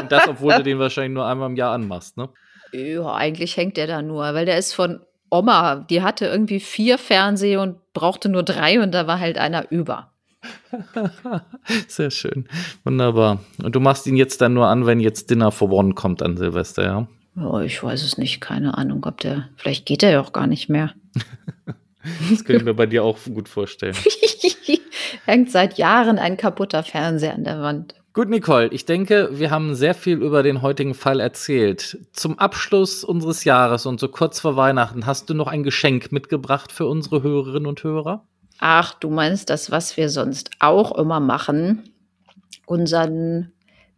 Und 0.00 0.12
das, 0.12 0.28
obwohl 0.28 0.54
du 0.54 0.62
den 0.64 0.78
wahrscheinlich 0.78 1.14
nur 1.14 1.26
einmal 1.26 1.50
im 1.50 1.56
Jahr 1.56 1.72
anmachst, 1.72 2.16
ne? 2.16 2.28
Ja, 2.72 3.14
eigentlich 3.14 3.56
hängt 3.56 3.76
der 3.76 3.86
da 3.86 4.02
nur, 4.02 4.22
weil 4.34 4.46
der 4.46 4.58
ist 4.58 4.72
von 4.72 5.00
Oma. 5.30 5.76
Die 5.88 6.02
hatte 6.02 6.26
irgendwie 6.26 6.60
vier 6.60 6.98
Fernseher 6.98 7.60
und 7.60 7.76
brauchte 7.92 8.28
nur 8.28 8.42
drei 8.42 8.80
und 8.80 8.92
da 8.92 9.06
war 9.06 9.18
halt 9.18 9.38
einer 9.38 9.70
über. 9.70 10.12
Sehr 11.88 12.10
schön. 12.10 12.48
Wunderbar. 12.84 13.40
Und 13.62 13.74
du 13.74 13.80
machst 13.80 14.06
ihn 14.06 14.16
jetzt 14.16 14.40
dann 14.40 14.54
nur 14.54 14.66
an, 14.66 14.86
wenn 14.86 15.00
jetzt 15.00 15.30
Dinner 15.30 15.52
for 15.52 15.70
One 15.70 15.94
kommt 15.94 16.22
an 16.22 16.36
Silvester, 16.36 16.84
ja? 16.84 17.08
Oh, 17.40 17.60
ich 17.60 17.82
weiß 17.82 18.02
es 18.02 18.18
nicht. 18.18 18.40
Keine 18.40 18.76
Ahnung, 18.76 19.04
ob 19.06 19.20
der. 19.20 19.48
Vielleicht 19.56 19.86
geht 19.86 20.02
er 20.02 20.10
ja 20.10 20.20
auch 20.20 20.32
gar 20.32 20.46
nicht 20.46 20.68
mehr. 20.68 20.92
das 22.30 22.44
könnte 22.44 22.56
ich 22.56 22.64
mir 22.64 22.74
bei 22.74 22.86
dir 22.86 23.04
auch 23.04 23.18
gut 23.24 23.48
vorstellen. 23.48 23.96
Hängt 25.24 25.50
seit 25.50 25.78
Jahren 25.78 26.18
ein 26.18 26.36
kaputter 26.36 26.82
Fernseher 26.82 27.34
an 27.34 27.44
der 27.44 27.60
Wand. 27.60 27.94
Gut, 28.14 28.28
Nicole, 28.28 28.68
ich 28.68 28.84
denke, 28.84 29.30
wir 29.32 29.50
haben 29.50 29.74
sehr 29.74 29.94
viel 29.94 30.18
über 30.22 30.42
den 30.42 30.60
heutigen 30.60 30.92
Fall 30.92 31.18
erzählt. 31.18 31.98
Zum 32.12 32.38
Abschluss 32.38 33.04
unseres 33.04 33.44
Jahres 33.44 33.86
und 33.86 33.98
so 33.98 34.08
kurz 34.08 34.38
vor 34.38 34.54
Weihnachten 34.54 35.06
hast 35.06 35.30
du 35.30 35.34
noch 35.34 35.46
ein 35.46 35.62
Geschenk 35.62 36.12
mitgebracht 36.12 36.72
für 36.72 36.84
unsere 36.86 37.22
Hörerinnen 37.22 37.66
und 37.66 37.82
Hörer? 37.82 38.26
Ach, 38.58 38.92
du 38.92 39.08
meinst 39.08 39.48
das, 39.48 39.70
was 39.70 39.96
wir 39.96 40.10
sonst 40.10 40.50
auch 40.58 40.94
immer 40.98 41.20
machen? 41.20 41.84
Unseren 42.66 43.52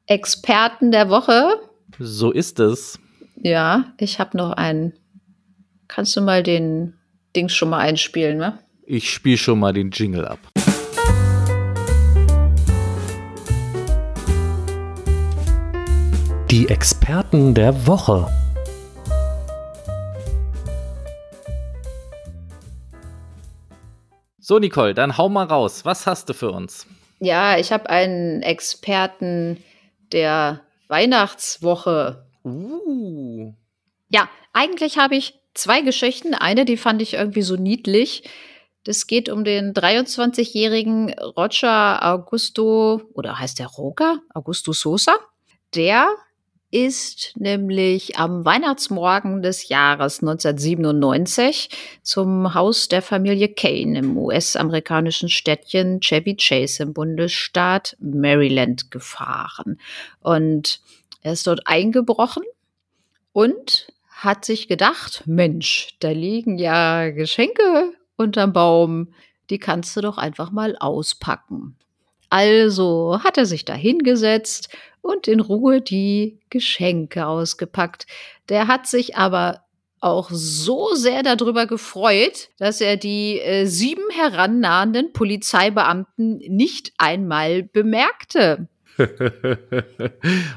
Experten 0.07 0.93
der 0.93 1.09
Woche? 1.09 1.55
So 1.99 2.31
ist 2.31 2.61
es. 2.61 3.01
Ja, 3.35 3.93
ich 3.99 4.21
habe 4.21 4.37
noch 4.37 4.53
einen. 4.53 4.93
Kannst 5.89 6.17
du 6.17 6.21
mal 6.21 6.45
den 6.45 6.95
Dings 7.35 7.53
schon 7.53 7.71
mal 7.71 7.81
einspielen, 7.81 8.39
ne? 8.39 8.61
Ich 8.87 9.13
spiele 9.13 9.39
schon 9.39 9.59
mal 9.59 9.73
den 9.73 9.91
Jingle 9.91 10.25
ab. 10.25 10.39
Die 16.55 16.69
Experten 16.69 17.53
der 17.53 17.85
Woche. 17.85 18.29
So, 24.39 24.61
Nicole, 24.61 24.95
dann 24.95 25.19
hau 25.19 25.29
mal 25.29 25.47
raus. 25.47 25.85
Was 25.85 26.07
hast 26.07 26.29
du 26.29 26.33
für 26.33 26.53
uns? 26.53 26.87
Ja, 27.19 27.59
ich 27.59 27.73
habe 27.73 27.91
einen 27.91 28.43
Experten 28.43 29.65
der 30.13 30.61
Weihnachtswoche. 30.87 32.25
Uh. 32.45 33.53
Ja, 34.09 34.29
eigentlich 34.53 34.97
habe 34.97 35.17
ich 35.17 35.35
zwei 35.55 35.81
Geschichten. 35.81 36.35
Eine, 36.35 36.65
die 36.65 36.77
fand 36.77 37.03
ich 37.03 37.15
irgendwie 37.15 37.43
so 37.43 37.57
niedlich. 37.57 38.31
Das 38.85 39.09
geht 39.09 39.29
um 39.29 39.43
den 39.43 39.75
23-jährigen 39.75 41.15
Roger 41.19 41.99
Augusto, 42.07 43.03
oder 43.13 43.41
heißt 43.41 43.59
der 43.59 43.67
Roger? 43.67 44.21
Augusto 44.33 44.73
Sosa. 44.73 45.17
Der 45.75 46.15
ist 46.75 47.35
nämlich 47.37 48.19
am 48.19 48.45
Weihnachtsmorgen 48.45 49.43
des 49.43 49.69
Jahres 49.69 50.23
1997 50.23 51.69
zum 52.03 52.53
Haus 52.53 52.89
der 52.89 53.01
Familie 53.01 53.49
Kane 53.49 53.97
im 54.01 54.19
US-amerikanischen 54.19 55.29
Städtchen 55.29 56.01
Chevy 56.01 56.37
Chase 56.37 56.83
im 56.83 56.93
Bundesstaat 56.93 57.97
Maryland 58.01 58.91
gefahren. 58.91 59.79
Und 60.19 60.81
er 61.23 61.35
ist 61.35 61.47
dort 61.47 61.61
eingebrochen 61.67 62.43
und 63.33 63.87
hat 64.11 64.45
sich 64.45 64.67
gedacht, 64.67 65.23
Mensch, 65.27 65.95
da 66.01 66.11
liegen 66.11 66.59
ja 66.59 67.11
Geschenke 67.11 67.93
unterm 68.17 68.53
Baum, 68.53 69.15
die 69.49 69.59
kannst 69.59 69.97
du 69.97 70.01
doch 70.01 70.19
einfach 70.19 70.51
mal 70.51 70.77
auspacken. 70.77 71.77
Also 72.35 73.21
hat 73.23 73.39
er 73.39 73.47
sich 73.47 73.65
da 73.65 73.75
hingesetzt 73.75 74.69
und 75.03 75.29
in 75.29 75.39
Ruhe 75.39 75.81
die 75.81 76.41
Geschenke 76.51 77.29
ausgepackt. 77.29 78.09
Der 78.49 78.67
hat 78.67 78.89
sich 78.89 79.17
aber 79.17 79.61
auch 80.01 80.31
so 80.33 80.97
sehr 80.97 81.23
darüber 81.23 81.69
gefreut, 81.69 82.49
dass 82.59 82.81
er 82.81 82.97
die 82.97 83.39
äh, 83.39 83.67
sieben 83.67 84.03
herannahenden 84.11 85.13
Polizeibeamten 85.13 86.39
nicht 86.39 86.93
einmal 86.99 87.63
bemerkte. 87.63 88.67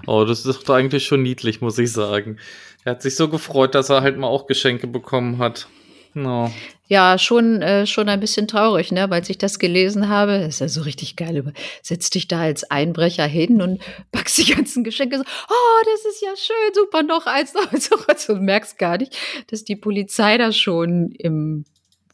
oh, 0.08 0.26
das 0.26 0.48
ist 0.48 0.68
doch 0.68 0.74
eigentlich 0.74 1.06
schon 1.06 1.22
niedlich, 1.22 1.62
muss 1.62 1.78
ich 1.78 1.92
sagen. 1.92 2.38
Er 2.86 2.94
hat 2.94 3.04
sich 3.04 3.16
so 3.16 3.30
gefreut, 3.30 3.76
dass 3.76 3.90
er 3.90 4.02
halt 4.02 4.18
mal 4.18 4.26
auch 4.26 4.48
Geschenke 4.48 4.88
bekommen 4.88 5.38
hat. 5.38 5.68
No. 6.16 6.52
Ja, 6.90 7.18
schon, 7.18 7.62
äh, 7.62 7.86
schon 7.86 8.08
ein 8.08 8.20
bisschen 8.22 8.48
traurig, 8.48 8.92
ne? 8.94 9.10
Weil 9.10 9.22
ich 9.28 9.38
das 9.38 9.60
gelesen 9.60 10.08
habe. 10.08 10.40
Das 10.40 10.56
ist 10.56 10.60
ja 10.60 10.70
so 10.70 10.82
richtig 10.82 11.18
geil. 11.18 11.54
Setz 11.82 12.10
dich 12.10 12.28
da 12.30 12.42
als 12.42 12.70
Einbrecher 12.70 13.26
hin 13.26 13.62
und 13.62 13.82
packst 14.12 14.38
die 14.38 14.54
ganzen 14.54 14.84
Geschenke 14.84 15.18
so, 15.18 15.24
oh, 15.24 15.84
das 15.86 16.06
ist 16.06 16.22
ja 16.22 16.36
schön, 16.38 16.74
super, 16.74 17.04
noch 17.04 17.26
eins, 17.26 17.54
noch 17.54 17.72
eins, 17.72 17.90
noch 17.92 18.08
eins. 18.08 18.30
Und 18.30 18.42
merkst 18.42 18.78
gar 18.78 18.98
nicht, 18.98 19.18
dass 19.48 19.66
die 19.66 19.76
Polizei 19.76 20.38
da 20.38 20.52
schon 20.54 21.12
im 21.12 21.66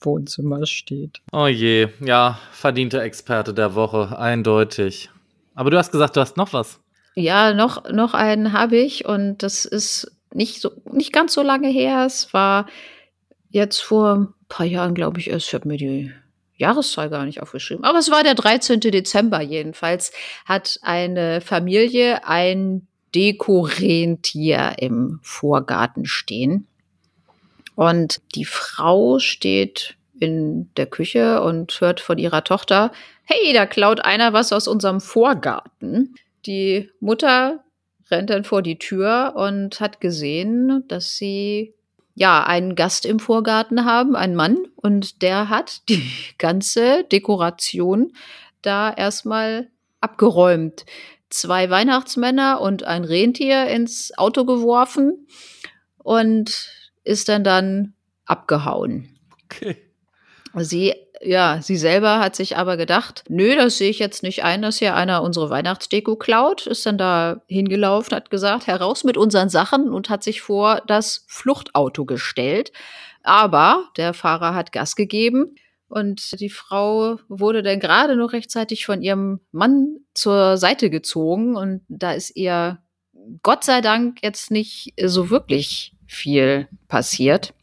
Wohnzimmer 0.01 0.65
steht. 0.65 1.21
Oh 1.31 1.47
je, 1.47 1.89
ja, 1.99 2.39
verdiente 2.51 3.01
Experte 3.01 3.53
der 3.53 3.75
Woche, 3.75 4.17
eindeutig. 4.17 5.09
Aber 5.55 5.69
du 5.69 5.77
hast 5.77 5.91
gesagt, 5.91 6.15
du 6.15 6.21
hast 6.21 6.35
noch 6.35 6.51
was. 6.53 6.79
Ja, 7.15 7.53
noch, 7.53 7.89
noch 7.91 8.13
einen 8.13 8.53
habe 8.53 8.77
ich 8.77 9.05
und 9.05 9.43
das 9.43 9.65
ist 9.65 10.11
nicht 10.33 10.61
so, 10.61 10.71
nicht 10.91 11.13
ganz 11.13 11.33
so 11.33 11.43
lange 11.43 11.69
her. 11.69 12.05
Es 12.05 12.33
war 12.33 12.67
jetzt 13.49 13.79
vor 13.79 14.33
paar 14.53 14.65
Jahren, 14.67 14.93
glaube 14.93 15.19
ich, 15.19 15.31
erst. 15.31 15.47
Ich 15.47 15.53
habe 15.55 15.67
mir 15.67 15.77
die 15.77 16.13
Jahreszahl 16.57 17.09
gar 17.09 17.25
nicht 17.25 17.41
aufgeschrieben. 17.41 17.83
Aber 17.83 17.97
es 17.97 18.11
war 18.11 18.21
der 18.21 18.35
13. 18.35 18.79
Dezember 18.79 19.41
jedenfalls, 19.41 20.11
hat 20.45 20.79
eine 20.83 21.41
Familie 21.41 22.27
ein 22.27 22.87
Dekorentier 23.15 24.75
im 24.77 25.19
Vorgarten 25.23 26.05
stehen. 26.05 26.67
Und 27.75 28.21
die 28.35 28.45
Frau 28.45 29.17
steht 29.17 29.95
in 30.19 30.69
der 30.77 30.85
Küche 30.85 31.41
und 31.41 31.81
hört 31.81 31.99
von 31.99 32.19
ihrer 32.19 32.43
Tochter, 32.43 32.91
hey, 33.23 33.53
da 33.53 33.65
klaut 33.65 34.05
einer 34.05 34.33
was 34.33 34.53
aus 34.53 34.67
unserem 34.67 35.01
Vorgarten. 35.01 36.13
Die 36.45 36.91
Mutter 36.99 37.63
rennt 38.11 38.29
dann 38.29 38.43
vor 38.43 38.61
die 38.61 38.77
Tür 38.77 39.33
und 39.35 39.79
hat 39.79 39.99
gesehen, 39.99 40.83
dass 40.87 41.17
sie 41.17 41.73
ja 42.15 42.43
einen 42.43 42.75
Gast 42.75 43.05
im 43.05 43.19
Vorgarten 43.19 43.85
haben, 43.85 44.15
einen 44.15 44.35
Mann, 44.35 44.57
und 44.75 45.21
der 45.21 45.49
hat 45.49 45.81
die 45.89 46.03
ganze 46.37 47.03
Dekoration 47.05 48.13
da 48.61 48.91
erstmal 48.93 49.69
abgeräumt. 50.01 50.85
Zwei 51.29 51.69
Weihnachtsmänner 51.69 52.61
und 52.61 52.83
ein 52.83 53.03
Rentier 53.03 53.67
ins 53.67 54.15
Auto 54.17 54.45
geworfen 54.45 55.27
und 55.97 56.69
ist 57.03 57.27
dann 57.27 57.43
dann 57.43 57.93
abgehauen. 58.25 59.17
Okay. 59.45 59.77
Sie 60.55 60.93
ja, 61.23 61.61
sie 61.61 61.77
selber 61.77 62.19
hat 62.19 62.35
sich 62.35 62.57
aber 62.57 62.77
gedacht, 62.77 63.23
nö, 63.29 63.55
das 63.55 63.77
sehe 63.77 63.89
ich 63.89 63.99
jetzt 63.99 64.23
nicht 64.23 64.43
ein, 64.43 64.61
dass 64.61 64.79
hier 64.79 64.95
einer 64.95 65.23
unsere 65.23 65.49
Weihnachtsdeko 65.49 66.15
klaut, 66.15 66.67
ist 66.67 66.85
dann 66.85 66.97
da 66.97 67.41
hingelaufen, 67.47 68.15
hat 68.15 68.29
gesagt, 68.29 68.67
heraus 68.67 69.03
mit 69.03 69.17
unseren 69.17 69.49
Sachen 69.49 69.91
und 69.91 70.09
hat 70.09 70.23
sich 70.23 70.41
vor 70.41 70.81
das 70.87 71.25
Fluchtauto 71.27 72.05
gestellt. 72.05 72.71
Aber 73.23 73.89
der 73.97 74.13
Fahrer 74.13 74.53
hat 74.53 74.71
Gas 74.71 74.95
gegeben 74.95 75.55
und 75.87 76.39
die 76.39 76.49
Frau 76.49 77.17
wurde 77.29 77.63
dann 77.63 77.79
gerade 77.79 78.15
noch 78.15 78.33
rechtzeitig 78.33 78.85
von 78.85 79.01
ihrem 79.01 79.39
Mann 79.51 79.97
zur 80.13 80.57
Seite 80.57 80.89
gezogen 80.89 81.55
und 81.55 81.81
da 81.87 82.11
ist 82.11 82.35
ihr 82.35 82.79
Gott 83.41 83.63
sei 83.63 83.79
Dank 83.79 84.21
jetzt 84.21 84.51
nicht 84.51 84.93
so 85.01 85.29
wirklich 85.29 85.93
viel 86.05 86.67
passiert. 86.87 87.53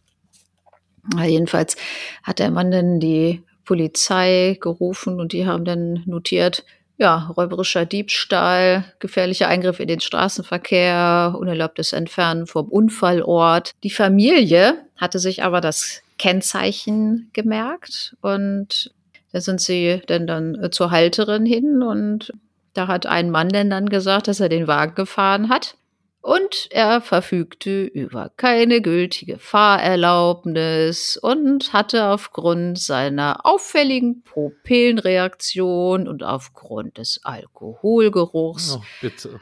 Jedenfalls 1.23 1.77
hat 2.23 2.39
der 2.39 2.51
Mann 2.51 2.71
dann 2.71 3.01
die 3.01 3.43
Polizei 3.71 4.59
gerufen 4.61 5.21
und 5.21 5.33
die 5.33 5.47
haben 5.47 5.65
dann 5.65 6.03
notiert, 6.05 6.65
ja, 6.99 7.33
räuberischer 7.37 7.87
Diebstahl, 7.87 8.85
gefährlicher 8.99 9.47
Eingriff 9.47 9.79
in 9.79 9.87
den 9.87 10.01
Straßenverkehr, 10.01 11.37
unerlaubtes 11.39 11.93
Entfernen 11.93 12.49
vom 12.49 12.67
Unfallort. 12.67 13.71
Die 13.85 13.91
Familie 13.91 14.75
hatte 14.97 15.21
sich 15.21 15.45
aber 15.45 15.61
das 15.61 16.03
Kennzeichen 16.19 17.31
gemerkt 17.33 18.17
und 18.23 18.93
da 19.31 19.41
sind 19.41 19.61
sie 19.61 20.03
denn 20.09 20.27
dann 20.27 20.71
zur 20.73 20.91
Halterin 20.91 21.47
hin 21.47 21.81
und 21.81 22.33
da 22.75 22.89
hat 22.89 23.07
ein 23.07 23.31
Mann 23.31 23.51
denn 23.51 23.71
dann 23.71 23.89
gesagt, 23.89 24.27
dass 24.27 24.41
er 24.41 24.49
den 24.49 24.67
Wagen 24.67 24.97
gefahren 24.97 25.49
hat. 25.49 25.77
Und 26.23 26.69
er 26.71 27.01
verfügte 27.01 27.85
über 27.85 28.31
keine 28.37 28.83
gültige 28.83 29.39
Fahrerlaubnis 29.39 31.17
und 31.17 31.73
hatte 31.73 32.09
aufgrund 32.09 32.79
seiner 32.79 33.47
auffälligen 33.47 34.23
Pupillenreaktion 34.23 36.07
und 36.07 36.23
aufgrund 36.23 36.99
des 36.99 37.21
Alkoholgeruchs 37.25 38.77
oh, 38.77 38.83
bitte. 39.01 39.41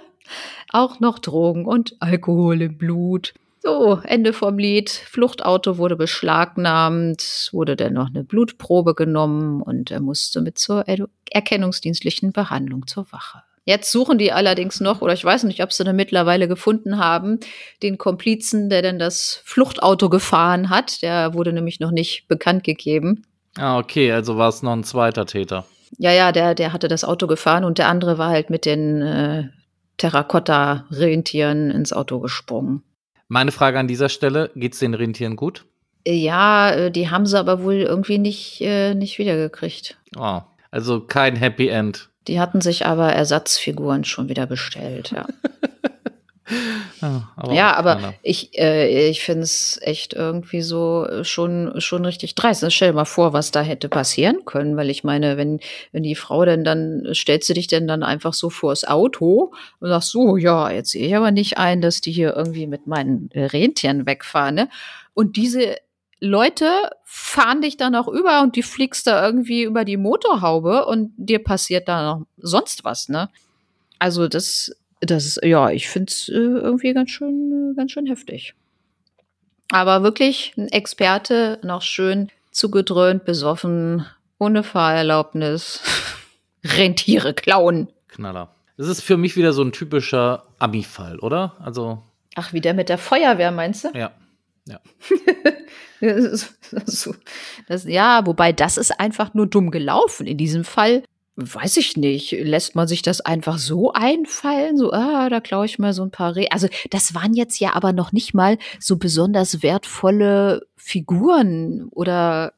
auch 0.72 1.00
noch 1.00 1.18
Drogen 1.18 1.66
und 1.66 1.96
Alkohol 1.98 2.62
im 2.62 2.78
Blut. 2.78 3.34
So, 3.60 4.00
Ende 4.04 4.32
vom 4.32 4.56
Lied. 4.56 4.88
Fluchtauto 4.88 5.78
wurde 5.78 5.96
beschlagnahmt, 5.96 7.50
wurde 7.52 7.74
dann 7.74 7.94
noch 7.94 8.08
eine 8.08 8.22
Blutprobe 8.22 8.94
genommen 8.94 9.62
und 9.62 9.90
er 9.90 10.00
musste 10.00 10.40
mit 10.40 10.58
zur 10.58 10.84
erkennungsdienstlichen 11.30 12.32
Behandlung 12.32 12.86
zur 12.86 13.10
Wache. 13.10 13.42
Jetzt 13.68 13.92
suchen 13.92 14.16
die 14.16 14.32
allerdings 14.32 14.80
noch, 14.80 15.02
oder 15.02 15.12
ich 15.12 15.22
weiß 15.22 15.44
nicht, 15.44 15.62
ob 15.62 15.74
sie 15.74 15.84
dann 15.84 15.94
mittlerweile 15.94 16.48
gefunden 16.48 16.96
haben, 16.96 17.38
den 17.82 17.98
Komplizen, 17.98 18.70
der 18.70 18.80
dann 18.80 18.98
das 18.98 19.42
Fluchtauto 19.44 20.08
gefahren 20.08 20.70
hat. 20.70 21.02
Der 21.02 21.34
wurde 21.34 21.52
nämlich 21.52 21.78
noch 21.78 21.90
nicht 21.90 22.28
bekannt 22.28 22.64
gegeben. 22.64 23.26
Ah, 23.58 23.78
okay, 23.78 24.10
also 24.10 24.38
war 24.38 24.48
es 24.48 24.62
noch 24.62 24.72
ein 24.72 24.84
zweiter 24.84 25.26
Täter. 25.26 25.66
Ja, 25.98 26.12
ja, 26.12 26.32
der, 26.32 26.54
der 26.54 26.72
hatte 26.72 26.88
das 26.88 27.04
Auto 27.04 27.26
gefahren 27.26 27.64
und 27.64 27.76
der 27.76 27.88
andere 27.88 28.16
war 28.16 28.30
halt 28.30 28.48
mit 28.48 28.64
den 28.64 29.02
äh, 29.02 29.48
Terrakotta-Rentieren 29.98 31.70
ins 31.70 31.92
Auto 31.92 32.20
gesprungen. 32.20 32.82
Meine 33.28 33.52
Frage 33.52 33.78
an 33.78 33.86
dieser 33.86 34.08
Stelle: 34.08 34.50
Geht 34.54 34.72
es 34.72 34.78
den 34.78 34.94
Rentieren 34.94 35.36
gut? 35.36 35.66
Ja, 36.06 36.70
äh, 36.70 36.90
die 36.90 37.10
haben 37.10 37.26
sie 37.26 37.38
aber 37.38 37.62
wohl 37.62 37.74
irgendwie 37.74 38.16
nicht, 38.16 38.62
äh, 38.62 38.94
nicht 38.94 39.18
wiedergekriegt. 39.18 39.98
Oh, 40.16 40.40
also 40.70 41.02
kein 41.02 41.36
Happy 41.36 41.68
End. 41.68 42.08
Die 42.26 42.40
hatten 42.40 42.60
sich 42.60 42.84
aber 42.86 43.12
Ersatzfiguren 43.12 44.04
schon 44.04 44.28
wieder 44.28 44.46
bestellt, 44.46 45.12
ja. 45.12 45.26
ja, 47.00 47.32
aber, 47.36 47.52
ja, 47.54 47.74
aber 47.74 48.14
ich, 48.22 48.58
äh, 48.58 49.08
ich 49.08 49.22
finde 49.22 49.44
es 49.44 49.78
echt 49.82 50.12
irgendwie 50.12 50.60
so 50.60 51.06
schon, 51.22 51.80
schon 51.80 52.04
richtig 52.04 52.34
dreist. 52.34 52.70
Stell 52.70 52.90
dir 52.90 52.96
mal 52.96 53.04
vor, 53.04 53.32
was 53.32 53.50
da 53.50 53.62
hätte 53.62 53.88
passieren 53.88 54.44
können, 54.44 54.76
weil 54.76 54.90
ich 54.90 55.04
meine, 55.04 55.36
wenn, 55.36 55.60
wenn 55.92 56.02
die 56.02 56.14
Frau 56.16 56.44
denn 56.44 56.64
dann, 56.64 57.06
stellst 57.14 57.48
du 57.48 57.54
dich 57.54 57.66
denn 57.66 57.86
dann 57.86 58.02
einfach 58.02 58.34
so 58.34 58.50
vors 58.50 58.84
Auto 58.84 59.52
und 59.80 59.88
sagst 59.88 60.10
so, 60.10 60.36
ja, 60.36 60.70
jetzt 60.70 60.90
sehe 60.90 61.06
ich 61.06 61.16
aber 61.16 61.30
nicht 61.30 61.56
ein, 61.56 61.80
dass 61.80 62.00
die 62.02 62.12
hier 62.12 62.34
irgendwie 62.36 62.66
mit 62.66 62.86
meinen 62.86 63.30
Rentieren 63.34 64.06
wegfahren, 64.06 64.54
ne? 64.54 64.68
Und 65.14 65.36
diese 65.36 65.76
Leute 66.20 66.90
fahren 67.04 67.62
dich 67.62 67.76
dann 67.76 67.94
auch 67.94 68.08
über 68.08 68.42
und 68.42 68.56
die 68.56 68.62
fliegst 68.62 69.06
da 69.06 69.24
irgendwie 69.24 69.62
über 69.62 69.84
die 69.84 69.96
Motorhaube 69.96 70.86
und 70.86 71.12
dir 71.16 71.42
passiert 71.42 71.88
da 71.88 72.02
noch 72.02 72.26
sonst 72.36 72.84
was, 72.84 73.08
ne? 73.08 73.28
Also 73.98 74.28
das, 74.28 74.72
das 75.00 75.26
ist, 75.26 75.44
ja, 75.44 75.70
ich 75.70 75.88
finde 75.88 76.10
es 76.10 76.28
äh, 76.28 76.34
irgendwie 76.34 76.92
ganz 76.92 77.10
schön, 77.10 77.72
äh, 77.72 77.76
ganz 77.76 77.92
schön 77.92 78.06
heftig. 78.06 78.54
Aber 79.70 80.02
wirklich 80.02 80.54
ein 80.56 80.68
Experte, 80.68 81.58
noch 81.62 81.82
schön 81.82 82.30
zugedröhnt, 82.50 83.24
besoffen, 83.24 84.06
ohne 84.38 84.62
Fahrerlaubnis, 84.62 85.82
Rentiere 86.64 87.34
klauen. 87.34 87.88
Knaller. 88.08 88.54
Das 88.76 88.88
ist 88.88 89.02
für 89.02 89.16
mich 89.16 89.36
wieder 89.36 89.52
so 89.52 89.62
ein 89.62 89.72
typischer 89.72 90.44
Ami-Fall, 90.58 91.18
oder? 91.18 91.56
Also. 91.60 92.02
Ach, 92.34 92.52
wie 92.52 92.60
der 92.60 92.74
mit 92.74 92.88
der 92.88 92.98
Feuerwehr, 92.98 93.50
meinst 93.50 93.84
du? 93.84 93.90
Ja. 93.94 94.12
Ja. 94.68 94.80
das, 97.68 97.84
ja, 97.84 98.26
wobei 98.26 98.52
das 98.52 98.76
ist 98.76 99.00
einfach 99.00 99.34
nur 99.34 99.46
dumm 99.46 99.70
gelaufen. 99.70 100.26
In 100.26 100.36
diesem 100.36 100.64
Fall 100.64 101.02
weiß 101.36 101.76
ich 101.76 101.96
nicht, 101.96 102.32
lässt 102.32 102.74
man 102.74 102.88
sich 102.88 103.00
das 103.02 103.20
einfach 103.20 103.58
so 103.58 103.92
einfallen? 103.92 104.76
So, 104.76 104.92
ah, 104.92 105.28
da 105.28 105.40
klaue 105.40 105.66
ich 105.66 105.78
mal 105.78 105.92
so 105.92 106.02
ein 106.02 106.10
paar 106.10 106.34
Re 106.34 106.48
Also, 106.50 106.68
das 106.90 107.14
waren 107.14 107.32
jetzt 107.32 107.60
ja 107.60 107.74
aber 107.74 107.92
noch 107.92 108.12
nicht 108.12 108.34
mal 108.34 108.58
so 108.80 108.96
besonders 108.96 109.62
wertvolle 109.62 110.66
Figuren 110.76 111.88
oder 111.92 112.54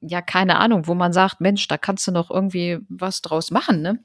ja, 0.00 0.22
keine 0.22 0.58
Ahnung, 0.58 0.86
wo 0.86 0.94
man 0.94 1.12
sagt, 1.12 1.40
Mensch, 1.40 1.66
da 1.68 1.78
kannst 1.78 2.06
du 2.06 2.12
noch 2.12 2.30
irgendwie 2.30 2.78
was 2.88 3.22
draus 3.22 3.50
machen, 3.50 3.80
ne? 3.80 4.00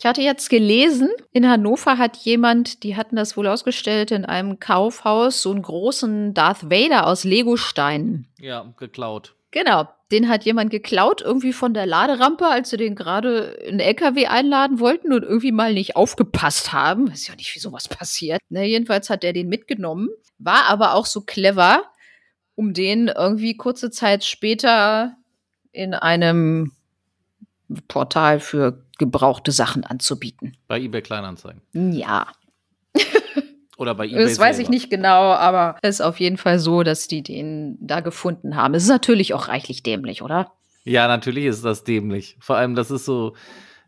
Ich 0.00 0.06
hatte 0.06 0.22
jetzt 0.22 0.48
gelesen, 0.48 1.10
in 1.30 1.46
Hannover 1.46 1.98
hat 1.98 2.16
jemand, 2.16 2.84
die 2.84 2.96
hatten 2.96 3.16
das 3.16 3.36
wohl 3.36 3.46
ausgestellt 3.46 4.10
in 4.12 4.24
einem 4.24 4.58
Kaufhaus, 4.58 5.42
so 5.42 5.50
einen 5.50 5.60
großen 5.60 6.32
Darth 6.32 6.70
Vader 6.70 7.06
aus 7.06 7.24
Legosteinen. 7.24 8.26
Ja, 8.38 8.72
geklaut. 8.78 9.34
Genau, 9.50 9.90
den 10.10 10.30
hat 10.30 10.46
jemand 10.46 10.70
geklaut, 10.70 11.20
irgendwie 11.20 11.52
von 11.52 11.74
der 11.74 11.84
Laderampe, 11.84 12.46
als 12.46 12.70
sie 12.70 12.78
den 12.78 12.94
gerade 12.94 13.40
in 13.66 13.76
den 13.76 13.86
LKW 13.86 14.26
einladen 14.26 14.80
wollten 14.80 15.12
und 15.12 15.22
irgendwie 15.22 15.52
mal 15.52 15.74
nicht 15.74 15.96
aufgepasst 15.96 16.72
haben. 16.72 17.10
Weiß 17.10 17.28
ja 17.28 17.34
nicht, 17.34 17.54
wie 17.54 17.60
sowas 17.60 17.86
passiert. 17.86 18.40
Ne, 18.48 18.64
jedenfalls 18.64 19.10
hat 19.10 19.22
er 19.22 19.34
den 19.34 19.50
mitgenommen, 19.50 20.08
war 20.38 20.64
aber 20.70 20.94
auch 20.94 21.04
so 21.04 21.20
clever, 21.20 21.82
um 22.54 22.72
den 22.72 23.08
irgendwie 23.08 23.54
kurze 23.54 23.90
Zeit 23.90 24.24
später 24.24 25.18
in 25.72 25.92
einem 25.92 26.72
Portal 27.86 28.40
für 28.40 28.82
gebrauchte 29.00 29.50
Sachen 29.50 29.82
anzubieten. 29.82 30.52
Bei 30.68 30.78
eBay 30.78 31.02
Kleinanzeigen. 31.02 31.62
Ja. 31.72 32.28
Oder 33.76 33.94
bei 33.94 34.06
eBay. 34.06 34.24
Das 34.24 34.38
weiß 34.38 34.56
selber. 34.56 34.62
ich 34.62 34.68
nicht 34.68 34.90
genau, 34.90 35.32
aber 35.32 35.76
es 35.82 35.96
ist 35.96 36.00
auf 36.02 36.20
jeden 36.20 36.36
Fall 36.36 36.60
so, 36.60 36.84
dass 36.84 37.08
die 37.08 37.22
den 37.22 37.78
da 37.80 38.00
gefunden 38.00 38.54
haben. 38.54 38.74
Es 38.74 38.84
ist 38.84 38.90
natürlich 38.90 39.34
auch 39.34 39.48
reichlich 39.48 39.82
dämlich, 39.82 40.22
oder? 40.22 40.52
Ja, 40.84 41.08
natürlich 41.08 41.46
ist 41.46 41.64
das 41.64 41.82
dämlich. 41.82 42.36
Vor 42.40 42.56
allem, 42.56 42.74
das 42.74 42.90
ist 42.90 43.06
so, 43.06 43.34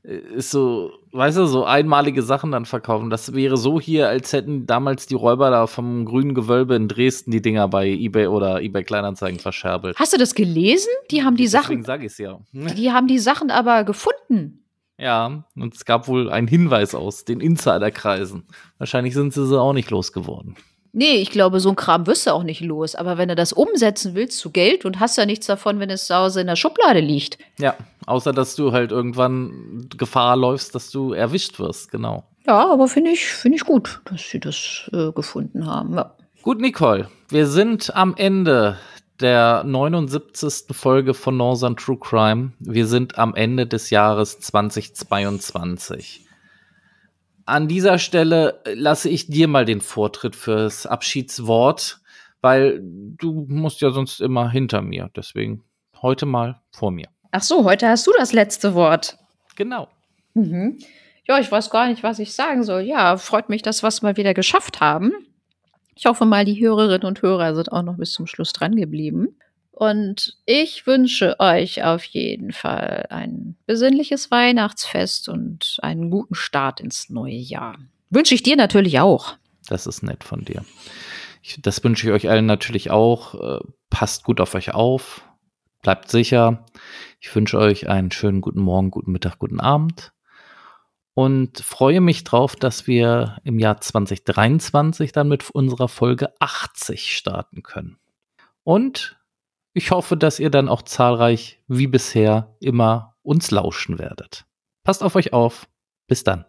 ist 0.03 0.51
so, 0.51 0.93
weißt 1.13 1.37
du, 1.37 1.47
so 1.47 1.65
einmalige 1.65 2.23
Sachen 2.23 2.51
dann 2.53 2.65
verkaufen. 2.65 3.11
Das 3.11 3.35
wäre 3.35 3.57
so 3.57 3.81
hier, 3.81 4.09
als 4.09 4.33
hätten 4.33 4.67
damals 4.67 5.07
die 5.07 5.15
Räuber 5.15 5.51
da 5.51 5.67
vom 5.67 6.07
grünen 6.07 6.35
Gewölbe 6.35 6.75
in 6.75 6.89
Dresden 6.89 7.31
die 7.31 7.43
Dinger 7.43 7.69
bei 7.69 7.89
eBay 7.89 8.27
oder 8.27 8.63
eBay 8.63 8.85
Kleinanzeigen 8.85 9.39
verscherbelt. 9.39 9.99
Hast 9.99 10.13
du 10.13 10.19
das 10.19 10.35
gelesen? 10.35 10.91
Die 11.11 11.23
haben 11.23 11.37
die 11.37 11.45
Deswegen 11.45 11.83
Sachen. 11.83 11.85
sag 11.85 12.03
ich's 12.03 12.19
ja. 12.19 12.41
Die 12.53 12.91
haben 12.93 13.07
die 13.07 13.19
Sachen 13.19 13.51
aber 13.51 13.85
gefunden. 13.85 14.62
Ja, 14.99 15.45
und 15.57 15.75
es 15.75 15.85
gab 15.85 16.09
wohl 16.09 16.31
einen 16.31 16.49
Hinweis 16.49 16.95
aus 16.95 17.25
den 17.25 17.41
Insiderkreisen. 17.41 18.45
Wahrscheinlich 18.79 19.15
sind 19.15 19.33
sie 19.33 19.47
sie 19.47 19.61
auch 19.61 19.73
nicht 19.73 19.91
losgeworden. 19.91 20.57
Nee, 20.95 21.15
ich 21.15 21.31
glaube, 21.31 21.59
so 21.59 21.71
ein 21.71 21.77
Kram 21.77 22.07
wirst 22.07 22.27
du 22.27 22.33
auch 22.33 22.43
nicht 22.43 22.61
los. 22.61 22.95
Aber 22.95 23.17
wenn 23.17 23.31
du 23.31 23.35
das 23.35 23.55
umsetzen 23.55 24.15
willst 24.15 24.39
zu 24.39 24.51
Geld 24.51 24.85
und 24.85 25.01
hast 25.01 25.17
ja 25.17 25.25
nichts 25.25 25.47
davon, 25.47 25.81
wenn 25.81 25.89
es 25.89 26.07
zu 26.07 26.15
Hause 26.15 26.43
in 26.43 26.47
der 26.47 26.57
Schublade 26.57 27.01
liegt. 27.01 27.39
Ja, 27.59 27.75
außer 28.07 28.33
dass 28.33 28.57
du 28.57 28.73
halt 28.73 28.93
irgendwann 28.93 29.89
Gefahr 29.97 30.37
läufst, 30.37 30.75
dass 30.75 30.91
du 30.91 31.15
erwischt 31.15 31.59
wirst, 31.59 31.91
genau. 31.91 32.25
Ja, 32.47 32.71
aber 32.71 32.89
finde 32.89 33.13
ich, 33.13 33.25
finde 33.25 33.57
ich 33.57 33.65
gut, 33.65 34.03
dass 34.05 34.29
sie 34.29 34.41
das 34.41 34.91
äh, 34.93 35.13
gefunden 35.13 35.67
haben. 35.67 35.95
Ja. 35.95 36.15
Gut, 36.43 36.61
Nicole, 36.61 37.09
wir 37.29 37.47
sind 37.47 37.95
am 37.95 38.15
Ende 38.17 38.77
der 39.23 39.63
79. 39.65 40.77
Folge 40.77 41.15
von 41.15 41.37
Northern 41.37 41.77
True 41.77 41.99
Crime. 41.99 42.53
Wir 42.59 42.87
sind 42.87 43.19
am 43.19 43.35
Ende 43.35 43.67
des 43.67 43.91
Jahres 43.91 44.41
2022. 44.41 46.27
An 47.47 47.69
dieser 47.69 47.99
Stelle 47.99 48.61
lasse 48.75 49.09
ich 49.09 49.29
dir 49.29 49.49
mal 49.49 49.65
den 49.65 49.81
Vortritt 49.81 50.37
fürs 50.37 50.87
Abschiedswort, 50.87 52.01
weil 52.41 52.81
du 52.83 53.47
musst 53.49 53.81
ja 53.81 53.91
sonst 53.91 54.21
immer 54.21 54.51
hinter 54.51 54.83
mir. 54.83 55.11
Deswegen 55.17 55.63
heute 56.03 56.27
mal 56.27 56.61
vor 56.71 56.91
mir. 56.91 57.09
Ach 57.31 57.43
so, 57.43 57.65
heute 57.65 57.89
hast 57.89 58.07
du 58.07 58.13
das 58.19 58.33
letzte 58.33 58.75
Wort. 58.75 59.17
Genau. 59.57 59.89
Mhm. 60.35 60.79
Ja, 61.27 61.39
ich 61.39 61.51
weiß 61.51 61.71
gar 61.71 61.89
nicht, 61.89 62.03
was 62.03 62.19
ich 62.19 62.35
sagen 62.35 62.65
soll. 62.65 62.83
Ja, 62.83 63.17
freut 63.17 63.49
mich, 63.49 63.63
dass 63.63 63.83
wir 63.83 63.89
es 63.89 64.03
mal 64.03 64.17
wieder 64.17 64.35
geschafft 64.35 64.81
haben. 64.81 65.13
Ich 65.95 66.07
hoffe 66.07 66.25
mal, 66.25 66.45
die 66.45 66.61
Hörerinnen 66.61 67.07
und 67.07 67.23
Hörer 67.23 67.55
sind 67.55 67.71
auch 67.71 67.83
noch 67.83 67.97
bis 67.97 68.13
zum 68.13 68.27
Schluss 68.27 68.53
dran 68.53 68.77
geblieben. 68.77 69.37
Und 69.71 70.37
ich 70.45 70.87
wünsche 70.87 71.41
euch 71.41 71.83
auf 71.83 72.05
jeden 72.05 72.53
Fall 72.53 73.07
ein 73.11 73.57
besinnliches 73.67 74.31
Weihnachtsfest 74.31 75.29
und 75.29 75.79
einen 75.83 76.11
guten 76.11 76.35
Start 76.35 76.81
ins 76.81 77.11
neue 77.11 77.35
Jahr. 77.35 77.79
Wünsche 78.11 78.35
ich 78.35 78.43
dir 78.43 78.57
natürlich 78.57 79.01
auch. 79.01 79.35
Das 79.69 79.87
ist 79.87 80.03
nett 80.03 80.25
von 80.25 80.45
dir. 80.45 80.65
Ich, 81.43 81.61
das 81.61 81.83
wünsche 81.83 82.07
ich 82.07 82.13
euch 82.13 82.31
allen 82.31 82.47
natürlich 82.47 82.91
auch. 82.91 83.61
Äh, 83.61 83.65
passt 83.91 84.25
gut 84.25 84.41
auf 84.41 84.55
euch 84.55 84.75
auf. 84.75 85.27
Bleibt 85.83 86.11
sicher. 86.11 86.65
Ich 87.19 87.35
wünsche 87.35 87.59
euch 87.59 87.89
einen 87.89 88.13
schönen 88.13 88.41
guten 88.41 88.61
Morgen, 88.61 88.91
guten 88.91 89.11
Mittag, 89.11 89.39
guten 89.39 89.61
Abend 89.61 90.13
und 91.15 91.61
freue 91.61 92.01
mich 92.01 92.25
drauf, 92.25 92.57
dass 92.57 92.87
wir 92.87 93.39
im 93.45 93.59
Jahr 93.59 93.81
2023 93.81 95.13
dann 95.13 95.29
mit 95.29 95.51
unserer 95.51 95.89
Folge 95.89 96.33
80 96.41 97.17
starten 97.17 97.63
können. 97.63 97.99
Und 98.65 99.19
ich 99.75 99.91
hoffe, 99.91 100.17
dass 100.17 100.39
ihr 100.39 100.51
dann 100.51 100.69
auch 100.69 100.83
zahlreich 100.83 101.63
wie 101.67 101.87
bisher 101.87 102.57
immer 102.61 103.17
uns 103.23 103.51
lauschen 103.51 103.99
werdet. 103.99 104.45
Passt 104.85 105.03
auf 105.03 105.15
euch 105.17 105.33
auf. 105.33 105.69
Bis 106.07 106.25
dann. 106.25 106.45